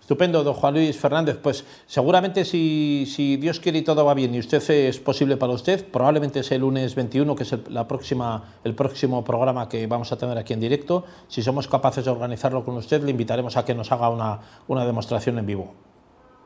Estupendo, 0.00 0.44
don 0.44 0.54
Juan 0.54 0.74
Luis 0.74 0.98
Fernández. 0.98 1.38
Pues 1.42 1.64
seguramente 1.86 2.44
si, 2.44 3.38
Dios 3.40 3.60
quiere 3.60 3.78
y 3.78 3.82
todo 3.82 4.04
va 4.04 4.14
bien 4.14 4.34
y 4.34 4.38
usted 4.40 4.62
es 4.70 4.98
posible 4.98 5.36
para 5.36 5.52
usted, 5.52 5.86
probablemente 5.90 6.40
es 6.40 6.52
el 6.52 6.60
lunes 6.60 6.94
21, 6.94 7.34
que 7.34 7.44
es 7.44 7.52
el, 7.52 7.62
la 7.70 7.86
próxima, 7.86 8.44
el 8.64 8.74
próximo 8.74 9.24
programa 9.24 9.68
que 9.68 9.86
vamos 9.86 10.12
a 10.12 10.18
tener 10.18 10.36
aquí 10.36 10.52
en 10.52 10.60
directo. 10.60 11.04
Si 11.28 11.42
somos 11.42 11.68
capaces 11.68 12.04
de 12.04 12.10
organizarlo 12.10 12.64
con 12.64 12.76
usted, 12.76 13.02
le 13.02 13.10
invitaremos 13.10 13.56
a 13.56 13.64
que 13.64 13.74
nos 13.74 13.90
haga 13.92 14.10
una, 14.10 14.40
una 14.66 14.84
demostración 14.84 15.38
en 15.38 15.46
vivo. 15.46 15.74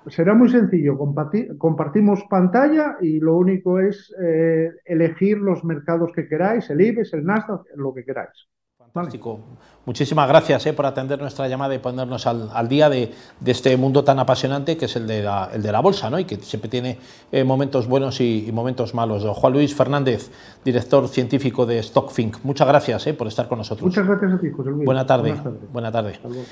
Será 0.08 0.34
muy 0.34 0.48
sencillo, 0.48 0.98
compartimos 1.58 2.24
pantalla 2.28 2.96
y 3.00 3.20
lo 3.20 3.36
único 3.36 3.78
es 3.78 4.12
eh, 4.20 4.68
elegir 4.84 5.38
los 5.38 5.62
mercados 5.62 6.10
que 6.12 6.26
queráis, 6.26 6.68
el 6.70 6.80
IBEX, 6.80 7.14
el 7.14 7.24
Nasdaq, 7.24 7.62
lo 7.76 7.94
que 7.94 8.04
queráis. 8.04 8.48
Fantástico. 8.92 9.40
Muchísimas 9.86 10.28
gracias 10.28 10.66
eh, 10.66 10.72
por 10.74 10.84
atender 10.86 11.18
nuestra 11.18 11.48
llamada 11.48 11.74
y 11.74 11.78
ponernos 11.78 12.26
al, 12.26 12.68
día 12.68 12.90
de, 12.90 13.12
este 13.44 13.76
mundo 13.76 14.04
tan 14.04 14.18
apasionante 14.18 14.76
que 14.76 14.84
es 14.84 14.94
el 14.96 15.06
de 15.06 15.22
la, 15.22 15.48
el 15.52 15.62
de 15.62 15.72
la 15.72 15.80
bolsa, 15.80 16.10
¿no? 16.10 16.18
Y 16.18 16.24
que 16.24 16.36
siempre 16.36 16.68
tiene 16.68 16.98
eh, 17.32 17.42
momentos 17.42 17.88
buenos 17.88 18.20
y, 18.20 18.50
momentos 18.52 18.94
malos. 18.94 19.24
Juan 19.24 19.52
Luis 19.54 19.74
Fernández, 19.74 20.30
director 20.64 21.08
científico 21.08 21.64
de 21.64 21.82
StockFink. 21.82 22.44
Muchas 22.44 22.68
gracias 22.68 23.06
eh, 23.06 23.14
por 23.14 23.26
estar 23.26 23.48
con 23.48 23.58
nosotros. 23.58 23.86
Muchas 23.86 24.06
gracias 24.06 24.32
a 24.34 24.38
ti, 24.38 24.50
José 24.50 24.70
Luis. 24.70 24.84
Buena 24.84 25.06
tarde. 25.06 25.32
Buena 25.32 25.42
tarde. 25.42 25.58
Buena 25.72 25.92
tarde. 25.92 26.44